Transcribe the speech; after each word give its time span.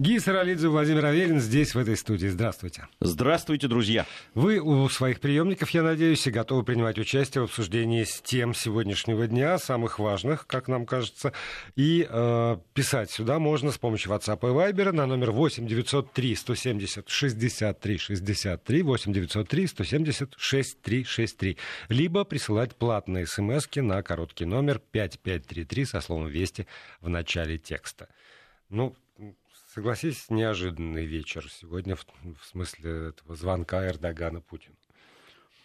Гия 0.00 0.20
Саралидзе, 0.20 0.68
Владимир 0.68 1.06
Аверин 1.06 1.40
здесь, 1.40 1.74
в 1.74 1.78
этой 1.78 1.96
студии. 1.96 2.28
Здравствуйте. 2.28 2.86
Здравствуйте, 3.00 3.66
друзья. 3.66 4.06
Вы 4.32 4.60
у 4.60 4.88
своих 4.88 5.18
приемников, 5.18 5.70
я 5.70 5.82
надеюсь, 5.82 6.24
и 6.24 6.30
готовы 6.30 6.62
принимать 6.62 7.00
участие 7.00 7.42
в 7.42 7.46
обсуждении 7.46 8.04
с 8.04 8.20
тем 8.20 8.54
сегодняшнего 8.54 9.26
дня, 9.26 9.58
самых 9.58 9.98
важных, 9.98 10.46
как 10.46 10.68
нам 10.68 10.86
кажется. 10.86 11.32
И 11.74 12.06
э, 12.08 12.58
писать 12.74 13.10
сюда 13.10 13.40
можно 13.40 13.72
с 13.72 13.78
помощью 13.78 14.12
WhatsApp 14.12 14.38
и 14.42 14.72
Viber 14.72 14.92
на 14.92 15.06
номер 15.06 15.32
8 15.32 15.66
903 15.66 16.36
170 16.36 17.08
63 17.08 17.98
63 17.98 18.82
8 18.82 19.12
903 19.12 19.66
170 19.66 20.34
63 20.38 21.04
63. 21.04 21.56
Либо 21.88 22.22
присылать 22.22 22.76
платные 22.76 23.26
смс 23.26 23.66
на 23.74 24.00
короткий 24.04 24.44
номер 24.44 24.80
5533 24.92 25.84
со 25.86 26.00
словом 26.00 26.28
«Вести» 26.28 26.68
в 27.00 27.08
начале 27.08 27.58
текста. 27.58 28.06
Ну, 28.70 28.94
согласись, 29.72 30.26
неожиданный 30.28 31.06
вечер 31.06 31.46
сегодня 31.50 31.96
в, 31.96 32.04
в 32.40 32.46
смысле 32.46 33.08
этого 33.08 33.36
звонка 33.36 33.86
Эрдогана 33.86 34.40
Путину. 34.40 34.76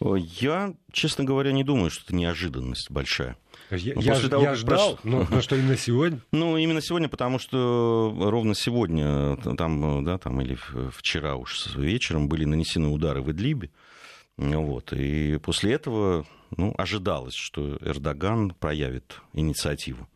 Я, 0.00 0.74
честно 0.92 1.24
говоря, 1.24 1.52
не 1.52 1.64
думаю, 1.64 1.90
что 1.90 2.04
это 2.04 2.14
неожиданность 2.14 2.90
большая. 2.90 3.36
Я, 3.70 3.94
ну, 3.94 4.00
я, 4.02 4.28
того, 4.28 4.42
я 4.42 4.54
ждал, 4.54 4.96
прош... 4.96 5.04
но, 5.04 5.26
но 5.30 5.40
что 5.40 5.56
именно 5.56 5.76
сегодня? 5.76 6.20
Ну, 6.32 6.56
именно 6.56 6.82
сегодня, 6.82 7.08
потому 7.08 7.38
что 7.38 8.14
ровно 8.20 8.54
сегодня, 8.54 9.36
там, 9.36 10.04
да, 10.04 10.18
там, 10.18 10.40
или 10.40 10.58
вчера 10.90 11.36
уж 11.36 11.76
вечером 11.76 12.28
были 12.28 12.44
нанесены 12.44 12.88
удары 12.88 13.22
в 13.22 13.30
Идлибе. 13.30 13.70
Вот, 14.36 14.92
и 14.92 15.38
после 15.38 15.74
этого 15.74 16.26
ну, 16.56 16.74
ожидалось, 16.76 17.34
что 17.34 17.78
Эрдоган 17.80 18.50
проявит 18.50 19.20
инициативу 19.32 20.08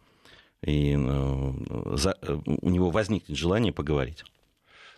и 0.63 0.97
э, 0.99 1.53
за, 1.97 2.17
э, 2.21 2.39
у 2.47 2.71
него 2.71 2.91
возникнет 2.91 3.37
желание 3.37 3.73
поговорить. 3.73 4.25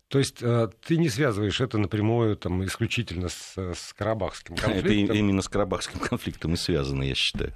То 0.08 0.18
есть 0.18 0.42
э, 0.42 0.68
ты 0.84 0.96
не 0.96 1.08
связываешь 1.08 1.60
это 1.60 1.78
напрямую 1.78 2.36
там, 2.36 2.64
исключительно 2.64 3.28
с, 3.28 3.56
с 3.56 3.92
Карабахским 3.92 4.56
конфликтом? 4.56 5.04
Это 5.04 5.14
именно 5.14 5.42
с 5.42 5.48
Карабахским 5.48 6.00
конфликтом 6.00 6.54
и 6.54 6.56
связано, 6.56 7.02
я 7.02 7.14
считаю. 7.14 7.52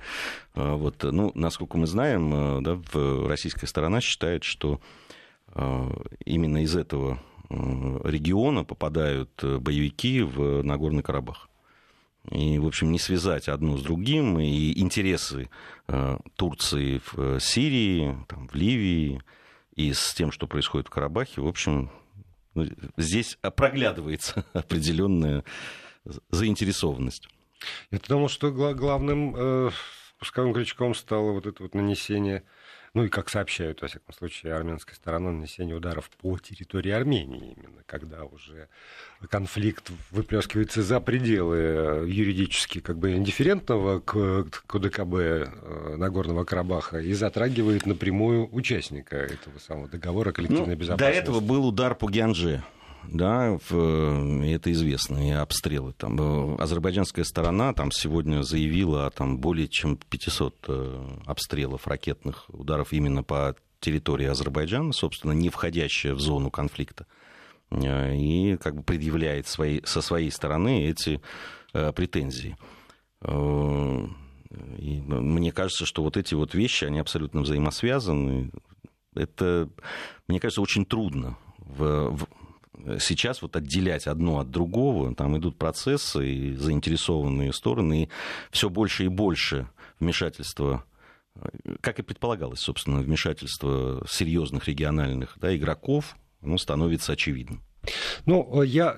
Вот, 0.54 1.02
ну, 1.02 1.32
насколько 1.34 1.76
мы 1.76 1.86
знаем, 1.86 2.62
да, 2.62 2.78
российская 3.26 3.66
сторона 3.66 4.00
считает, 4.00 4.44
что 4.44 4.80
именно 6.24 6.62
из 6.62 6.76
этого 6.76 7.20
региона 7.50 8.64
попадают 8.64 9.30
боевики 9.42 10.22
в 10.22 10.62
Нагорный 10.62 11.02
Карабах 11.02 11.48
и, 12.30 12.58
в 12.58 12.66
общем, 12.66 12.90
не 12.90 12.98
связать 12.98 13.48
одно 13.48 13.76
с 13.76 13.82
другим, 13.82 14.38
и 14.40 14.78
интересы 14.80 15.50
э, 15.88 16.18
Турции 16.36 17.00
в 17.04 17.18
э, 17.18 17.38
Сирии, 17.40 18.16
там, 18.28 18.48
в 18.48 18.54
Ливии 18.54 19.22
и 19.74 19.92
с 19.92 20.14
тем, 20.14 20.32
что 20.32 20.46
происходит 20.46 20.86
в 20.86 20.90
Карабахе, 20.90 21.40
в 21.40 21.46
общем, 21.46 21.90
ну, 22.54 22.66
здесь 22.96 23.36
проглядывается 23.56 24.46
определенная 24.52 25.44
заинтересованность. 26.30 27.28
Я 27.90 27.98
думал, 28.08 28.28
что 28.28 28.50
главным 28.52 29.34
э, 29.36 29.70
спусковым 30.16 30.54
крючком 30.54 30.94
стало 30.94 31.32
вот 31.32 31.46
это 31.46 31.62
вот 31.62 31.74
нанесение 31.74 32.44
ну 32.94 33.04
и, 33.04 33.08
как 33.08 33.28
сообщают, 33.28 33.82
во 33.82 33.88
всяком 33.88 34.14
случае, 34.14 34.54
армянская 34.54 34.94
сторона, 34.94 35.32
нанесение 35.32 35.74
ударов 35.74 36.08
по 36.10 36.38
территории 36.38 36.92
Армении, 36.92 37.56
именно 37.56 37.82
когда 37.86 38.24
уже 38.24 38.68
конфликт 39.28 39.90
выплескивается 40.12 40.82
за 40.82 41.00
пределы 41.00 41.56
э, 41.56 42.04
юридически 42.06 42.80
как 42.80 42.98
бы 42.98 43.12
индифферентного 43.12 43.98
к, 43.98 44.44
к 44.44 44.74
ОДКБ 44.74 45.14
э, 45.14 45.96
Нагорного 45.96 46.44
Карабаха 46.44 46.98
и 46.98 47.12
затрагивает 47.14 47.84
напрямую 47.84 48.48
участника 48.54 49.16
этого 49.16 49.58
самого 49.58 49.88
договора 49.88 50.30
коллективной 50.30 50.74
ну, 50.74 50.80
безопасности. 50.80 51.14
До 51.14 51.22
этого 51.22 51.40
был 51.40 51.66
удар 51.66 51.96
по 51.96 52.08
Гянже 52.08 52.62
да, 53.08 53.58
в, 53.68 54.44
это 54.44 54.72
известно, 54.72 55.28
и 55.28 55.30
обстрелы. 55.32 55.92
Там, 55.92 56.18
э, 56.18 56.56
азербайджанская 56.56 57.24
сторона 57.24 57.72
там 57.72 57.90
сегодня 57.92 58.42
заявила 58.42 59.06
о 59.06 59.10
там, 59.10 59.38
более 59.38 59.68
чем 59.68 59.96
500 59.96 60.56
э, 60.68 61.16
обстрелов 61.26 61.86
ракетных 61.86 62.44
ударов 62.48 62.92
именно 62.92 63.22
по 63.22 63.54
территории 63.80 64.26
Азербайджана, 64.26 64.92
собственно, 64.92 65.32
не 65.32 65.50
входящая 65.50 66.14
в 66.14 66.20
зону 66.20 66.50
конфликта, 66.50 67.06
э, 67.70 68.16
и 68.16 68.56
как 68.56 68.76
бы 68.76 68.82
предъявляет 68.82 69.46
свои, 69.46 69.80
со 69.84 70.00
своей 70.00 70.30
стороны 70.30 70.86
эти 70.86 71.20
претензии. 71.72 72.56
И 74.78 75.00
мне 75.00 75.50
кажется, 75.50 75.86
что 75.86 76.04
вот 76.04 76.16
эти 76.16 76.34
вот 76.34 76.54
вещи, 76.54 76.84
они 76.84 77.00
абсолютно 77.00 77.40
взаимосвязаны. 77.40 78.52
Это, 79.16 79.68
мне 80.28 80.38
кажется, 80.38 80.60
очень 80.60 80.86
трудно 80.86 81.36
в, 81.58 82.10
в 82.10 82.28
сейчас 82.98 83.42
вот 83.42 83.56
отделять 83.56 84.06
одно 84.06 84.40
от 84.40 84.50
другого, 84.50 85.14
там 85.14 85.36
идут 85.36 85.58
процессы 85.58 86.28
и 86.28 86.56
заинтересованные 86.56 87.52
стороны, 87.52 88.04
и 88.04 88.08
все 88.50 88.68
больше 88.70 89.04
и 89.04 89.08
больше 89.08 89.68
вмешательства 90.00 90.84
как 91.80 91.98
и 91.98 92.02
предполагалось, 92.02 92.60
собственно, 92.60 93.00
вмешательство 93.00 94.04
серьезных 94.08 94.68
региональных 94.68 95.36
да, 95.40 95.54
игроков, 95.56 96.16
оно 96.40 96.58
становится 96.58 97.12
очевидным. 97.12 97.60
Ну, 98.24 98.62
я, 98.62 98.96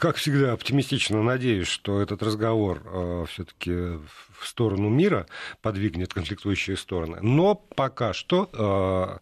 как 0.00 0.16
всегда, 0.16 0.52
оптимистично 0.52 1.22
надеюсь, 1.22 1.66
что 1.66 2.00
этот 2.00 2.22
разговор 2.22 2.82
э, 2.86 3.24
все-таки 3.28 3.70
в 3.70 4.46
сторону 4.46 4.88
мира 4.88 5.26
подвигнет 5.60 6.14
конфликтующие 6.14 6.76
стороны. 6.76 7.18
Но 7.20 7.54
пока 7.54 8.14
что 8.14 8.48
э, 8.52 9.18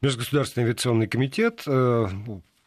Межгосударственный 0.00 0.64
авиационный 0.64 1.06
комитет 1.06 1.62
э, 1.66 2.06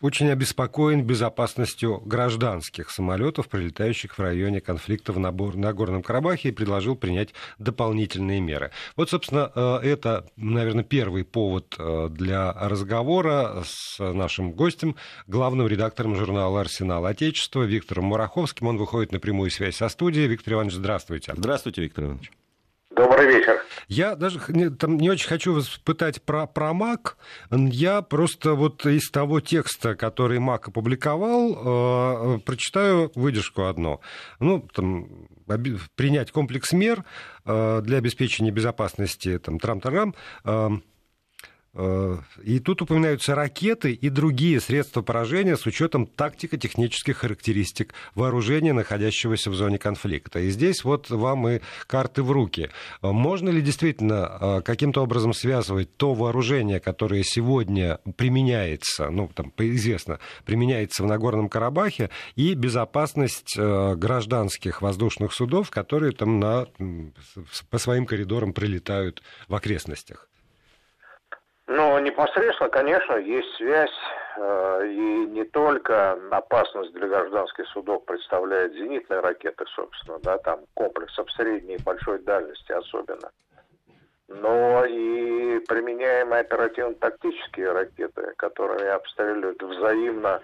очень 0.03 0.29
обеспокоен 0.29 1.03
безопасностью 1.03 2.01
гражданских 2.05 2.89
самолетов, 2.89 3.47
прилетающих 3.47 4.17
в 4.17 4.19
районе 4.19 4.59
конфликта 4.59 5.13
в 5.13 5.19
Нагорном 5.19 6.03
Карабахе, 6.03 6.49
и 6.49 6.51
предложил 6.51 6.97
принять 6.97 7.33
дополнительные 7.57 8.41
меры. 8.41 8.71
Вот, 8.97 9.09
собственно, 9.09 9.49
э, 9.55 9.79
это, 9.83 10.27
наверное, 10.35 10.83
первый 10.83 11.23
повод 11.23 11.75
э, 11.79 12.09
для 12.11 12.51
разговора 12.51 13.63
с 13.65 13.97
нашим 13.99 14.51
гостем, 14.51 14.97
главным 15.27 15.67
редактором 15.67 16.17
журнала 16.17 16.59
«Арсенал 16.59 17.05
Отечества» 17.05 17.63
Виктором 17.63 18.05
Мураховским. 18.05 18.67
Он 18.67 18.77
выходит 18.77 19.13
на 19.13 19.21
прямую 19.21 19.51
связь 19.51 19.77
со 19.77 19.87
студией. 19.87 20.27
Виктор 20.27 20.55
Иванович, 20.55 20.73
здравствуйте. 20.73 21.33
Здравствуйте, 21.33 21.81
Виктор 21.81 22.03
Иванович. 22.03 22.29
Добрый 22.95 23.25
вечер. 23.27 23.59
Я 23.87 24.15
даже 24.15 24.39
не, 24.49 24.69
там, 24.69 24.97
не 24.97 25.09
очень 25.09 25.27
хочу 25.27 25.53
вас 25.53 25.67
пытать 25.67 26.21
про, 26.21 26.45
про 26.45 26.73
МАК. 26.73 27.17
Я 27.49 28.03
просто 28.03 28.53
вот 28.53 28.85
из 28.85 29.09
того 29.09 29.39
текста, 29.39 29.95
который 29.95 30.37
МАК 30.39 30.67
опубликовал, 30.67 32.35
э, 32.35 32.39
прочитаю 32.39 33.11
выдержку 33.15 33.63
одну. 33.63 33.99
Ну, 34.39 34.67
там, 34.73 35.27
принять 35.95 36.31
комплекс 36.31 36.71
мер 36.71 37.03
э, 37.45 37.81
для 37.83 37.97
обеспечения 37.97 38.51
безопасности 38.51 39.39
там, 39.39 39.57
трам-тарам. 39.59 40.13
Э, 40.45 40.53
Э, 40.53 40.69
и 41.75 42.59
тут 42.59 42.83
упоминаются 42.83 43.33
ракеты 43.33 43.93
и 43.93 44.09
другие 44.09 44.59
средства 44.59 45.01
поражения 45.01 45.57
с 45.57 45.65
учетом 45.65 46.05
тактико-технических 46.05 47.17
характеристик 47.17 47.95
вооружения, 48.13 48.73
находящегося 48.73 49.49
в 49.49 49.55
зоне 49.55 49.79
конфликта. 49.79 50.39
И 50.39 50.51
здесь 50.51 50.83
вот 50.83 51.09
вам 51.09 51.47
и 51.47 51.61
карты 51.87 52.21
в 52.21 52.31
руки. 52.31 52.69
Э, 53.01 53.11
можно 53.11 53.49
ли 53.49 53.61
действительно 53.61 54.37
э, 54.39 54.61
каким-то 54.61 55.01
образом 55.01 55.33
связывать 55.33 55.97
то 55.97 56.13
вооружение, 56.13 56.79
которое 56.79 57.23
сегодня 57.23 57.99
применяется, 58.17 59.09
ну, 59.09 59.27
там, 59.33 59.51
известно, 59.57 60.19
применяется 60.45 61.01
в 61.01 61.07
Нагорном 61.07 61.49
Карабахе, 61.49 62.11
и 62.35 62.53
безопасность 62.53 63.57
гражданских 63.57 64.81
воздушных 64.81 65.33
судов, 65.33 65.71
которые 65.71 66.11
там 66.11 66.39
на, 66.39 66.67
по 67.69 67.77
своим 67.79 68.05
коридорам 68.05 68.53
прилетают 68.53 69.23
в 69.47 69.55
окрестностях? 69.55 70.29
Ну, 71.67 71.97
непосредственно, 71.99 72.69
конечно, 72.69 73.13
есть 73.13 73.55
связь, 73.55 73.89
э, 74.35 74.87
и 74.87 75.25
не 75.27 75.45
только 75.45 76.11
опасность 76.31 76.91
для 76.93 77.07
гражданских 77.07 77.65
судов 77.67 78.03
представляет 78.03 78.73
зенитные 78.73 79.21
ракеты, 79.21 79.65
собственно, 79.73 80.19
да, 80.19 80.37
там 80.39 80.65
комплексов 80.73 81.31
средней 81.31 81.75
и 81.75 81.83
большой 81.83 82.19
дальности 82.19 82.73
особенно, 82.73 83.31
но 84.27 84.83
и 84.83 85.59
применяемые 85.59 86.41
оперативно-тактические 86.41 87.71
ракеты, 87.71 88.33
которые 88.35 88.91
обстреливают 88.91 89.63
взаимно 89.63 90.41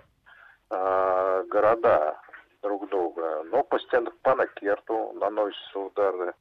э, 0.69 1.43
города 1.49 2.17
друг 2.61 2.89
друга. 2.89 3.43
Но 3.51 3.63
по, 3.63 3.77
стен, 3.79 4.09
по 4.23 4.35
Накерту 4.35 5.11
наносятся 5.19 5.79
удары, 5.79 6.33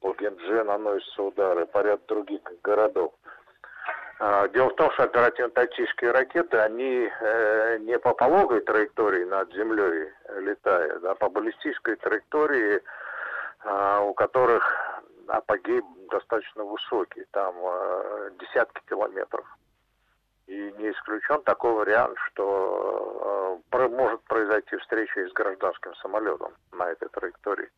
по 0.00 0.12
Генже 0.14 0.64
наносятся 0.64 1.22
удары, 1.22 1.66
по 1.66 1.82
ряду 1.82 2.02
других 2.08 2.40
городов. 2.64 3.14
А, 4.20 4.48
дело 4.48 4.70
в 4.70 4.76
том, 4.76 4.90
что 4.92 5.04
оперативно-тактические 5.04 6.12
ракеты, 6.12 6.58
они 6.58 7.10
э, 7.20 7.78
не 7.80 7.98
по 7.98 8.14
пологой 8.14 8.60
траектории 8.60 9.24
над 9.24 9.52
землей 9.52 10.10
летают, 10.38 11.04
а 11.04 11.14
по 11.14 11.28
баллистической 11.28 11.96
траектории, 11.96 12.80
э, 13.64 13.98
у 14.02 14.14
которых 14.14 14.64
апогей 15.26 15.82
достаточно 16.10 16.64
высокий, 16.64 17.24
там 17.32 17.54
э, 17.58 18.30
десятки 18.38 18.80
километров. 18.88 19.46
И 20.46 20.72
не 20.78 20.92
исключен 20.92 21.42
такой 21.42 21.72
вариант, 21.72 22.16
что 22.28 23.60
э, 23.72 23.88
может 23.88 24.20
произойти 24.24 24.76
встреча 24.76 25.28
с 25.28 25.32
гражданским 25.32 25.94
самолетом 25.96 26.52
на 26.72 26.90
этой 26.90 27.08
траектории. 27.08 27.70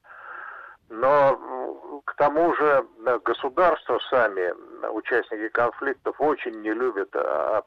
Но 0.88 2.02
к 2.04 2.14
тому 2.14 2.54
же 2.54 2.86
государства 3.24 3.98
сами, 4.10 4.52
участники 4.88 5.48
конфликтов, 5.48 6.20
очень 6.20 6.60
не 6.60 6.72
любят 6.72 7.10
а, 7.14 7.62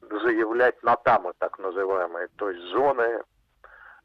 заявлять 0.00 0.82
натамы, 0.82 1.32
так 1.38 1.58
называемые, 1.58 2.28
то 2.36 2.50
есть 2.50 2.62
зоны, 2.72 3.22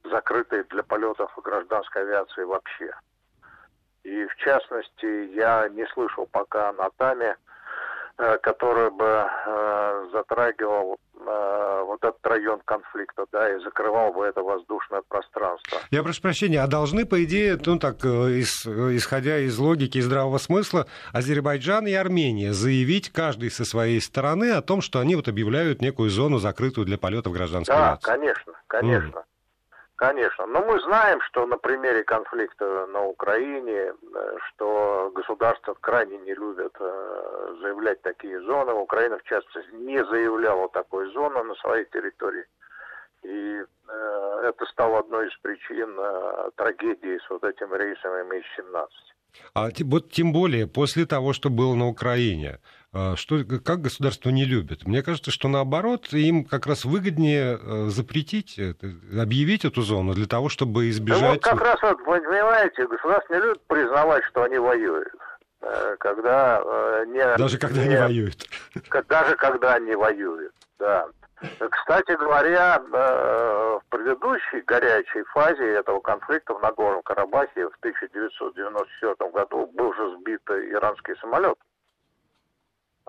закрытые 0.04 0.64
для 0.66 0.84
полетов 0.84 1.32
гражданской 1.44 2.04
авиации 2.04 2.44
вообще. 2.44 2.94
И 4.04 4.26
в 4.26 4.36
частности, 4.38 5.34
я 5.36 5.70
не 5.70 5.86
слышал 5.88 6.28
пока 6.32 6.70
о 6.70 6.74
натаме, 6.74 7.36
Э, 7.36 7.51
который 8.42 8.92
бы 8.92 9.26
э, 9.48 10.10
затрагивал 10.14 10.98
э, 11.16 11.84
вот 11.86 12.04
этот 12.04 12.26
район 12.26 12.62
конфликта, 12.66 13.26
да, 13.32 13.50
и 13.50 13.60
закрывал 13.64 14.14
бы 14.14 14.26
это 14.26 14.42
воздушное 14.42 15.02
пространство. 15.08 15.80
Я 15.90 16.04
прошу 16.04 16.22
прощения, 16.22 16.62
а 16.62 16.68
должны, 16.68 17.06
по 17.06 17.24
идее, 17.24 17.58
ну 17.66 17.80
так, 17.80 18.04
из, 18.06 18.66
исходя 18.66 19.40
из 19.40 19.58
логики 19.58 19.98
и 19.98 20.02
здравого 20.02 20.38
смысла, 20.38 20.86
Азербайджан 21.14 21.88
и 21.88 21.94
Армения 21.94 22.54
заявить 22.54 23.12
каждый 23.12 23.50
со 23.50 23.66
своей 23.66 24.00
стороны 24.02 24.52
о 24.52 24.62
том, 24.62 24.82
что 24.82 25.00
они 25.00 25.16
вот 25.16 25.28
объявляют 25.28 25.82
некую 25.82 26.10
зону 26.10 26.38
закрытую 26.38 26.86
для 26.86 26.98
полетов 26.98 27.34
гражданской 27.34 27.76
да, 27.76 27.90
авиации? 27.90 28.06
Да, 28.06 28.12
конечно, 28.12 28.54
конечно. 28.68 29.18
Mm. 29.20 29.31
Конечно. 30.02 30.48
Но 30.48 30.66
мы 30.66 30.80
знаем, 30.80 31.22
что 31.30 31.46
на 31.46 31.58
примере 31.58 32.04
конфликта 32.04 32.88
на 32.88 33.04
Украине, 33.06 33.94
э, 33.94 34.38
что 34.48 35.12
государства 35.14 35.76
крайне 35.80 36.18
не 36.18 36.34
любят 36.34 36.76
э, 36.80 37.56
заявлять 37.62 38.02
такие 38.02 38.42
зоны. 38.42 38.74
Украина, 38.74 39.20
в 39.20 39.24
частности, 39.26 39.70
не 39.76 40.04
заявляла 40.04 40.70
такой 40.70 41.14
зоны 41.14 41.44
на 41.44 41.54
своей 41.54 41.86
территории. 41.86 42.46
И 43.22 43.62
э, 43.62 44.42
это 44.44 44.66
стало 44.72 45.02
одной 45.02 45.28
из 45.28 45.38
причин 45.38 45.96
трагедии 46.56 47.20
с 47.24 47.30
вот 47.30 47.44
этим 47.44 47.72
рейсом 47.76 48.12
MH17. 48.12 48.88
А 49.54 49.70
вот 49.86 50.10
тем 50.10 50.34
более 50.34 50.66
после 50.66 51.06
того, 51.06 51.32
что 51.34 51.52
было 51.52 51.76
на 51.76 51.88
Украине, 51.88 52.58
что, 53.16 53.44
как 53.64 53.80
государство 53.80 54.30
не 54.30 54.44
любит? 54.44 54.86
Мне 54.86 55.02
кажется, 55.02 55.32
что 55.32 55.48
наоборот, 55.48 56.12
им 56.12 56.44
как 56.44 56.68
раз 56.68 56.84
выгоднее 56.84 57.58
э, 57.58 57.86
запретить, 57.88 58.60
объявить 58.60 59.64
эту 59.64 59.82
зону 59.82 60.14
для 60.14 60.28
того, 60.28 60.50
чтобы 60.50 60.90
избежать... 60.90 61.22
Ну, 61.22 61.30
вот 61.30 61.42
как 61.42 61.62
раз, 61.62 61.82
вот, 61.82 62.00
вы 62.00 62.20
понимаете, 62.20 62.86
государство 62.88 63.34
не 63.34 63.40
любит 63.40 63.62
признавать, 63.68 64.24
что 64.26 64.44
они 64.44 64.58
воюют. 64.58 65.08
Э, 65.62 65.96
когда 66.00 66.62
э, 66.66 67.06
не... 67.08 67.38
Даже 67.38 67.58
когда 67.58 67.82
не, 67.82 67.96
они 67.96 67.98
воюют. 67.98 68.46
Даже 69.08 69.36
когда 69.38 69.76
они 69.76 69.96
воюют, 69.96 70.54
да. 70.78 71.08
Кстати 71.72 72.16
говоря, 72.20 72.80
в 72.92 73.82
предыдущей 73.90 74.62
горячей 74.68 75.24
фазе 75.34 75.74
этого 75.74 76.00
конфликта 76.00 76.54
в 76.54 76.62
Нагорном 76.62 77.02
Карабахе 77.02 77.68
в 77.68 77.76
1994 77.80 79.32
году 79.32 79.66
был 79.74 79.92
же 79.96 80.18
сбит 80.18 80.42
иранский 80.48 81.16
самолет 81.20 81.58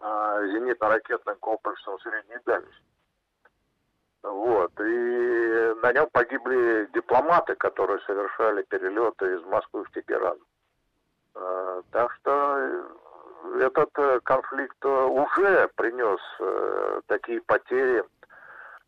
зенитно-ракетным 0.03 1.37
комплексом 1.39 1.99
средней 2.01 2.39
дальности. 2.45 2.85
Вот. 4.23 4.73
И 4.81 5.75
на 5.83 5.93
нем 5.93 6.09
погибли 6.13 6.89
дипломаты, 6.93 7.55
которые 7.57 8.01
совершали 8.01 8.63
перелеты 8.63 9.35
из 9.35 9.43
Москвы 9.45 9.85
в 9.85 9.91
Тегеран. 9.93 10.39
А, 11.35 11.83
так 11.91 12.13
что 12.15 12.85
этот 13.61 13.91
э, 13.99 14.21
конфликт 14.21 14.85
уже 14.85 15.69
принес 15.77 16.21
э, 16.39 17.01
такие 17.07 17.41
потери, 17.43 18.05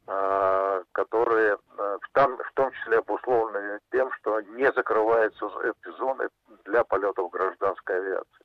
а, 0.06 0.82
которые 0.92 1.58
э, 1.78 1.98
том, 2.14 2.38
в 2.38 2.52
том 2.54 2.70
числе 2.72 2.98
обусловлены 2.98 3.80
тем, 3.90 4.10
что 4.12 4.40
не 4.40 4.72
закрываются 4.72 5.46
эти 5.62 5.96
зоны 5.98 6.28
для 6.64 6.84
полетов 6.84 7.30
гражданской 7.30 7.96
авиации. 7.96 8.43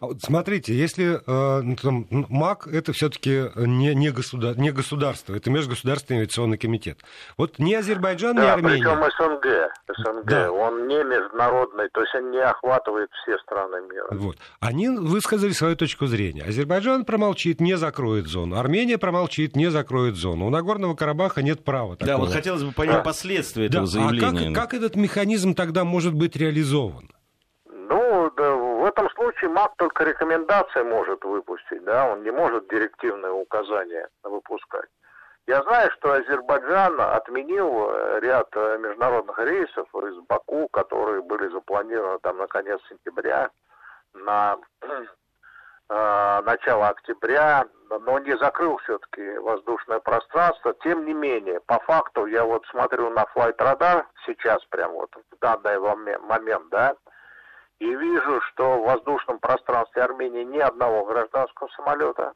А 0.00 0.06
вот 0.06 0.22
смотрите, 0.22 0.72
если 0.72 1.20
э, 1.26 1.60
ну, 1.62 1.76
там, 1.76 2.06
МАК 2.10 2.66
это 2.68 2.94
все-таки 2.94 3.50
не, 3.54 3.94
не, 3.94 4.10
государ, 4.10 4.56
не 4.58 4.70
государство, 4.70 5.34
это 5.34 5.50
межгосударственный 5.50 6.20
авиационный 6.20 6.56
комитет. 6.56 7.00
Вот 7.36 7.58
ни 7.58 7.74
Азербайджан, 7.74 8.34
да, 8.34 8.42
ни 8.42 8.48
Армения. 8.48 8.82
Причем 8.82 9.36
СНГ, 9.36 9.70
СНГ, 9.98 10.24
да. 10.24 10.52
он 10.52 10.88
не 10.88 11.04
международный, 11.04 11.90
то 11.92 12.00
есть 12.00 12.14
он 12.14 12.30
не 12.30 12.38
охватывает 12.38 13.10
все 13.22 13.36
страны 13.40 13.86
мира. 13.92 14.08
Вот. 14.12 14.38
Они 14.60 14.88
высказали 14.88 15.52
свою 15.52 15.76
точку 15.76 16.06
зрения. 16.06 16.44
Азербайджан 16.44 17.04
промолчит, 17.04 17.60
не 17.60 17.76
закроет 17.76 18.26
зону. 18.26 18.56
Армения 18.56 18.96
промолчит, 18.96 19.54
не 19.54 19.70
закроет 19.70 20.16
зону. 20.16 20.46
У 20.46 20.50
Нагорного 20.50 20.94
Карабаха 20.94 21.42
нет 21.42 21.62
права 21.62 21.96
такого. 21.96 22.16
Да, 22.16 22.24
вот 22.24 22.32
хотелось 22.32 22.62
бы 22.62 22.72
понять 22.72 23.04
последствия 23.04 23.66
этого 23.66 23.84
да. 23.84 23.90
заявления. 23.90 24.50
А 24.50 24.54
как, 24.54 24.70
как 24.70 24.74
этот 24.74 24.96
механизм 24.96 25.54
тогда 25.54 25.84
может 25.84 26.14
быть 26.14 26.36
реализован? 26.36 27.10
Ну, 27.90 28.30
да, 28.36 28.54
случае 29.30 29.50
МАК 29.50 29.74
только 29.76 30.04
рекомендации 30.04 30.82
может 30.82 31.24
выпустить, 31.24 31.84
да, 31.84 32.10
он 32.10 32.22
не 32.22 32.30
может 32.30 32.68
директивные 32.68 33.32
указания 33.32 34.08
выпускать. 34.22 34.88
Я 35.46 35.62
знаю, 35.62 35.90
что 35.92 36.12
Азербайджан 36.12 37.00
отменил 37.00 37.90
э, 37.90 38.20
ряд 38.20 38.48
э, 38.54 38.78
международных 38.78 39.38
рейсов 39.38 39.88
из 39.94 40.16
Баку, 40.28 40.68
которые 40.68 41.22
были 41.22 41.48
запланированы 41.48 42.18
там 42.20 42.38
на 42.38 42.46
конец 42.46 42.80
сентября, 42.88 43.50
на 44.14 44.58
э, 44.82 46.42
начало 46.44 46.88
октября, 46.88 47.66
но 47.88 48.18
не 48.20 48.36
закрыл 48.38 48.76
все-таки 48.78 49.38
воздушное 49.38 49.98
пространство. 49.98 50.74
Тем 50.84 51.04
не 51.04 51.14
менее, 51.14 51.60
по 51.66 51.80
факту, 51.80 52.26
я 52.26 52.44
вот 52.44 52.64
смотрю 52.66 53.10
на 53.10 53.24
Flight 53.34 53.56
Radar 53.56 54.04
сейчас 54.26 54.64
прям 54.66 54.92
вот 54.92 55.10
в 55.32 55.38
данный 55.40 55.78
момент, 56.20 56.68
да, 56.70 56.94
и 57.80 57.94
вижу, 57.94 58.40
что 58.42 58.78
в 58.78 58.84
воздушном 58.84 59.38
пространстве 59.38 60.02
Армении 60.02 60.44
ни 60.44 60.58
одного 60.58 61.04
гражданского 61.06 61.68
самолета. 61.68 62.34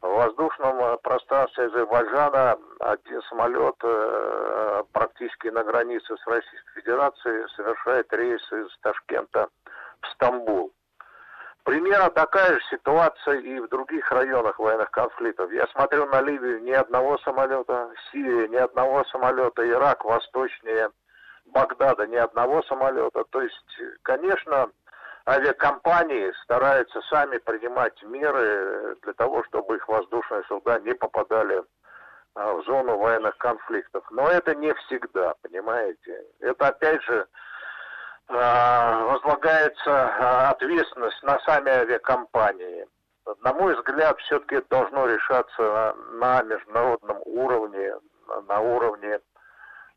В 0.00 0.08
воздушном 0.08 0.78
э, 0.80 0.96
пространстве 1.02 1.66
Азербайджана 1.66 2.56
один 2.78 3.20
самолет 3.22 3.74
э, 3.82 4.82
практически 4.92 5.48
на 5.48 5.62
границе 5.64 6.16
с 6.16 6.26
Российской 6.26 6.80
Федерацией 6.80 7.46
совершает 7.54 8.10
рейс 8.12 8.40
из 8.52 8.78
Ташкента 8.80 9.48
в 10.00 10.06
Стамбул. 10.14 10.72
Примерно 11.64 12.08
такая 12.10 12.54
же 12.54 12.60
ситуация 12.70 13.40
и 13.40 13.60
в 13.60 13.68
других 13.68 14.10
районах 14.10 14.58
военных 14.58 14.90
конфликтов. 14.92 15.52
Я 15.52 15.66
смотрю 15.66 16.06
на 16.06 16.22
Ливию 16.22 16.62
ни 16.62 16.70
одного 16.70 17.18
самолета, 17.18 17.90
Сирия 18.10 18.48
ни 18.48 18.56
одного 18.56 19.04
самолета, 19.04 19.68
Ирак 19.68 20.04
восточнее 20.04 20.90
Багдада 21.52 22.06
ни 22.06 22.16
одного 22.16 22.62
самолета. 22.62 23.24
То 23.30 23.42
есть, 23.42 23.80
конечно, 24.02 24.70
авиакомпании 25.26 26.32
стараются 26.42 27.00
сами 27.02 27.38
принимать 27.38 28.02
меры 28.02 28.96
для 29.02 29.12
того, 29.14 29.44
чтобы 29.44 29.76
их 29.76 29.88
воздушные 29.88 30.42
суда 30.44 30.78
не 30.80 30.94
попадали 30.94 31.62
а, 32.34 32.54
в 32.54 32.64
зону 32.64 32.96
военных 32.96 33.36
конфликтов. 33.38 34.04
Но 34.10 34.28
это 34.28 34.54
не 34.54 34.72
всегда, 34.74 35.34
понимаете. 35.42 36.24
Это 36.40 36.68
опять 36.68 37.02
же 37.02 37.26
а, 38.28 39.04
возлагается 39.06 39.74
а, 39.86 40.50
ответственность 40.50 41.22
на 41.22 41.38
сами 41.40 41.70
авиакомпании. 41.70 42.86
На 43.42 43.52
мой 43.52 43.74
взгляд, 43.76 44.18
все-таки 44.20 44.60
должно 44.70 45.06
решаться 45.06 45.94
на 46.12 46.42
международном 46.42 47.18
уровне, 47.24 47.94
на 48.48 48.60
уровне 48.60 49.20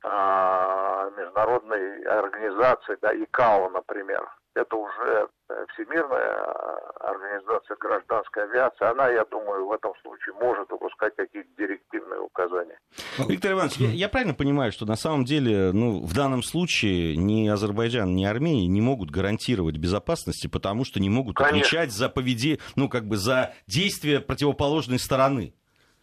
международной 0.04 2.04
организации, 2.04 2.98
да, 3.02 3.14
ИКАО, 3.14 3.70
например. 3.70 4.28
Это 4.56 4.76
уже 4.76 5.28
э, 5.50 5.66
Всемирная 5.74 6.36
а, 6.36 7.10
организация 7.10 7.76
гражданской 7.80 8.44
авиации. 8.44 8.86
Она, 8.86 9.10
я 9.10 9.26
думаю, 9.26 9.66
в 9.66 9.72
этом 9.72 9.94
случае 10.04 10.36
может 10.36 10.70
выпускать 10.70 11.16
какие-то 11.16 11.50
директивные 11.58 12.20
указания. 12.20 12.78
Виктор 13.28 13.54
Иванович, 13.54 13.78
я, 13.78 13.90
я 13.90 14.10
правильно 14.10 14.36
понимаю, 14.36 14.72
что 14.72 14.86
на 14.86 14.96
самом 14.96 15.26
деле, 15.26 15.72
ну, 15.74 16.06
в 16.06 16.14
данном 16.14 16.44
случае 16.44 17.18
ни 17.18 17.48
Азербайджан, 17.48 18.16
ни 18.16 18.26
Армения 18.26 18.68
не 18.68 18.82
могут 18.82 19.10
гарантировать 19.10 19.78
безопасности, 19.78 20.46
потому 20.46 20.86
что 20.86 21.00
не 21.00 21.10
могут 21.10 21.38
Конечно. 21.38 21.58
отвечать 21.58 21.92
за 21.92 22.10
поведение, 22.10 22.60
ну, 22.76 22.90
как 22.90 23.06
бы 23.06 23.18
за 23.18 23.56
действия 23.66 24.20
противоположной 24.20 25.00
стороны. 25.00 25.56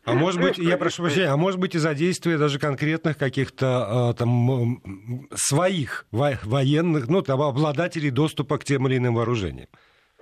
А 0.04 0.14
может 0.14 0.40
быть, 0.40 0.58
я 0.58 0.78
прошу 0.78 1.02
прощения, 1.02 1.28
а 1.28 1.36
может 1.36 1.60
быть 1.60 1.74
из-за 1.74 1.94
действия 1.94 2.38
даже 2.38 2.58
конкретных 2.58 3.18
каких-то 3.18 4.08
а, 4.10 4.14
там 4.14 4.80
своих 5.34 6.06
военных, 6.10 7.08
ну, 7.08 7.22
там, 7.22 7.42
обладателей 7.42 8.10
доступа 8.10 8.58
к 8.58 8.64
тем 8.64 8.86
или 8.88 8.96
иным 8.96 9.16
вооружениям? 9.16 9.68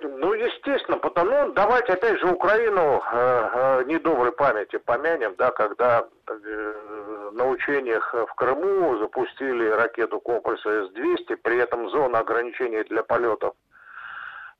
Ну, 0.02 0.32
естественно, 0.32 0.98
потому 0.98 1.30
ну, 1.30 1.52
давайте 1.52 1.92
опять 1.92 2.18
же 2.20 2.26
Украину 2.26 3.02
э, 3.12 3.48
э, 3.52 3.84
недоброй 3.86 4.32
памяти 4.32 4.78
помянем, 4.78 5.34
да, 5.38 5.50
когда 5.50 6.06
э, 6.26 7.30
на 7.32 7.46
учениях 7.48 8.14
в 8.14 8.34
Крыму 8.34 8.98
запустили 8.98 9.68
ракету 9.68 10.20
комплекса 10.20 10.86
С-200, 10.86 11.36
при 11.42 11.58
этом 11.58 11.90
зона 11.90 12.20
ограничений 12.20 12.82
для 12.84 13.02
полетов 13.02 13.54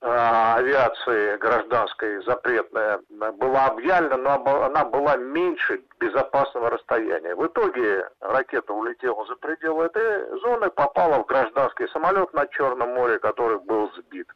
авиации 0.01 1.37
гражданской 1.39 2.23
запретная 2.25 3.01
была 3.09 3.67
объявлена, 3.67 4.17
но 4.17 4.65
она 4.65 4.85
была 4.85 5.17
меньше 5.17 5.83
безопасного 5.99 6.71
расстояния. 6.71 7.35
В 7.35 7.47
итоге 7.47 8.09
ракета 8.21 8.73
улетела 8.73 9.27
за 9.27 9.35
пределы 9.37 9.87
этой 9.87 10.39
зоны, 10.41 10.71
попала 10.71 11.23
в 11.23 11.27
гражданский 11.27 11.89
самолет 11.89 12.33
над 12.33 12.51
Черном 12.53 12.95
море, 12.95 13.19
который 13.19 13.59
был 13.59 13.91
сбит. 13.97 14.29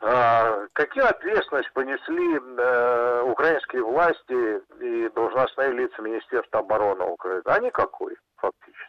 А, 0.00 0.66
какие 0.74 1.04
ответственность 1.04 1.72
понесли 1.72 2.38
э, 2.38 3.22
украинские 3.22 3.82
власти 3.82 4.60
и 4.80 5.08
должностные 5.14 5.72
лица 5.72 6.02
Министерства 6.02 6.60
обороны 6.60 7.04
Украины? 7.04 7.42
А 7.46 7.58
никакой, 7.60 8.16
фактически. 8.36 8.85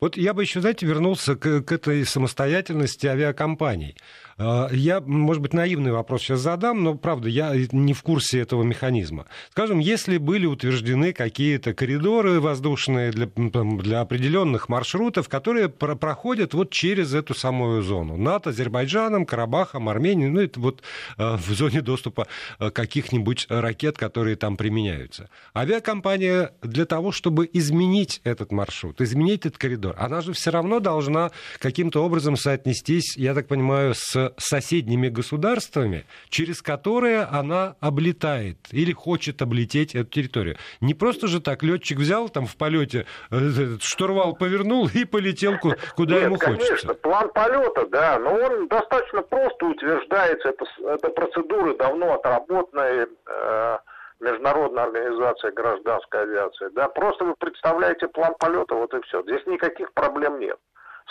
Вот 0.00 0.16
я 0.16 0.34
бы 0.34 0.42
еще, 0.42 0.60
знаете, 0.60 0.86
вернулся 0.86 1.36
к, 1.36 1.62
к 1.62 1.72
этой 1.72 2.04
самостоятельности 2.04 3.06
авиакомпаний. 3.06 3.96
А, 4.36 4.68
я, 4.72 5.00
может 5.00 5.42
быть, 5.42 5.52
наивный 5.52 5.92
вопрос 5.92 6.22
сейчас 6.22 6.40
задам, 6.40 6.82
но, 6.82 6.94
правда, 6.94 7.28
я 7.28 7.54
не 7.72 7.92
в 7.92 8.02
курсе 8.02 8.40
этого 8.40 8.62
механизма. 8.62 9.26
Скажем, 9.50 9.78
если 9.78 10.18
были 10.18 10.46
утверждены 10.46 11.12
какие-то 11.12 11.74
коридоры 11.74 12.40
воздушные 12.40 13.10
для, 13.10 13.26
для 13.26 14.00
определенных 14.00 14.68
маршрутов, 14.68 15.28
которые 15.28 15.68
про 15.68 15.94
проходят 15.96 16.54
вот 16.54 16.70
через 16.70 17.14
эту 17.14 17.34
самую 17.34 17.82
зону. 17.82 18.16
над 18.16 18.46
Азербайджаном, 18.46 19.26
Карабахом, 19.26 19.88
Арменией, 19.88 20.30
ну, 20.30 20.40
это 20.40 20.60
вот 20.60 20.82
а, 21.16 21.36
в 21.36 21.46
зоне 21.46 21.80
доступа 21.80 22.26
а, 22.58 22.70
каких-нибудь 22.70 23.46
ракет, 23.48 23.96
которые 23.96 24.36
там 24.36 24.56
применяются. 24.56 25.30
Авиакомпания 25.56 26.52
для 26.62 26.84
того, 26.84 27.12
чтобы 27.12 27.48
изменить 27.52 28.20
этот 28.24 28.52
маршрут, 28.52 29.00
изменить 29.00 29.46
этот 29.54 29.58
коридор, 29.58 29.94
она 29.98 30.20
же 30.20 30.32
все 30.32 30.50
равно 30.50 30.80
должна 30.80 31.30
каким-то 31.58 32.04
образом 32.04 32.36
соотнестись, 32.36 33.16
я 33.16 33.34
так 33.34 33.46
понимаю, 33.46 33.94
с 33.94 34.32
соседними 34.36 35.08
государствами, 35.08 36.04
через 36.28 36.62
которые 36.62 37.22
она 37.22 37.76
облетает 37.80 38.58
или 38.70 38.92
хочет 38.92 39.42
облететь 39.42 39.94
эту 39.94 40.10
территорию. 40.10 40.56
Не 40.80 40.94
просто 40.94 41.26
же 41.26 41.40
так 41.40 41.62
летчик 41.62 41.98
взял 41.98 42.28
там 42.28 42.46
в 42.46 42.56
полете, 42.56 43.06
э, 43.30 43.76
штурвал 43.80 44.34
повернул 44.34 44.88
и 44.92 45.04
полетел 45.04 45.58
куда 45.58 46.14
Нет, 46.14 46.24
ему 46.24 46.36
конечно, 46.36 46.66
хочется. 46.66 46.94
план 46.94 47.30
полета, 47.32 47.86
да, 47.90 48.18
но 48.18 48.34
он 48.34 48.68
достаточно 48.68 49.22
просто 49.22 49.66
утверждается. 49.66 50.48
Это, 50.48 50.64
это 50.86 51.08
процедуры 51.10 51.76
давно 51.76 52.14
отработанные. 52.14 53.06
Э, 53.26 53.78
Международная 54.20 54.84
организация 54.84 55.52
гражданской 55.52 56.22
авиации. 56.22 56.68
Да, 56.68 56.88
просто 56.88 57.24
вы 57.24 57.34
представляете 57.36 58.08
план 58.08 58.34
полета, 58.38 58.74
вот 58.74 58.94
и 58.94 59.00
все. 59.02 59.22
Здесь 59.22 59.44
никаких 59.46 59.92
проблем 59.92 60.38
нет 60.38 60.58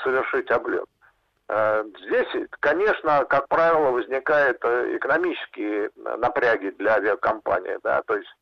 совершить 0.03 0.49
облет. 0.51 0.85
Э, 1.49 1.83
здесь, 2.05 2.47
конечно, 2.59 3.25
как 3.25 3.47
правило, 3.47 3.91
возникают 3.91 4.57
э, 4.63 4.97
экономические 4.97 5.91
напряги 5.95 6.69
для 6.71 6.95
авиакомпании, 6.95 7.77
да, 7.83 8.01
то 8.03 8.15
есть, 8.15 8.33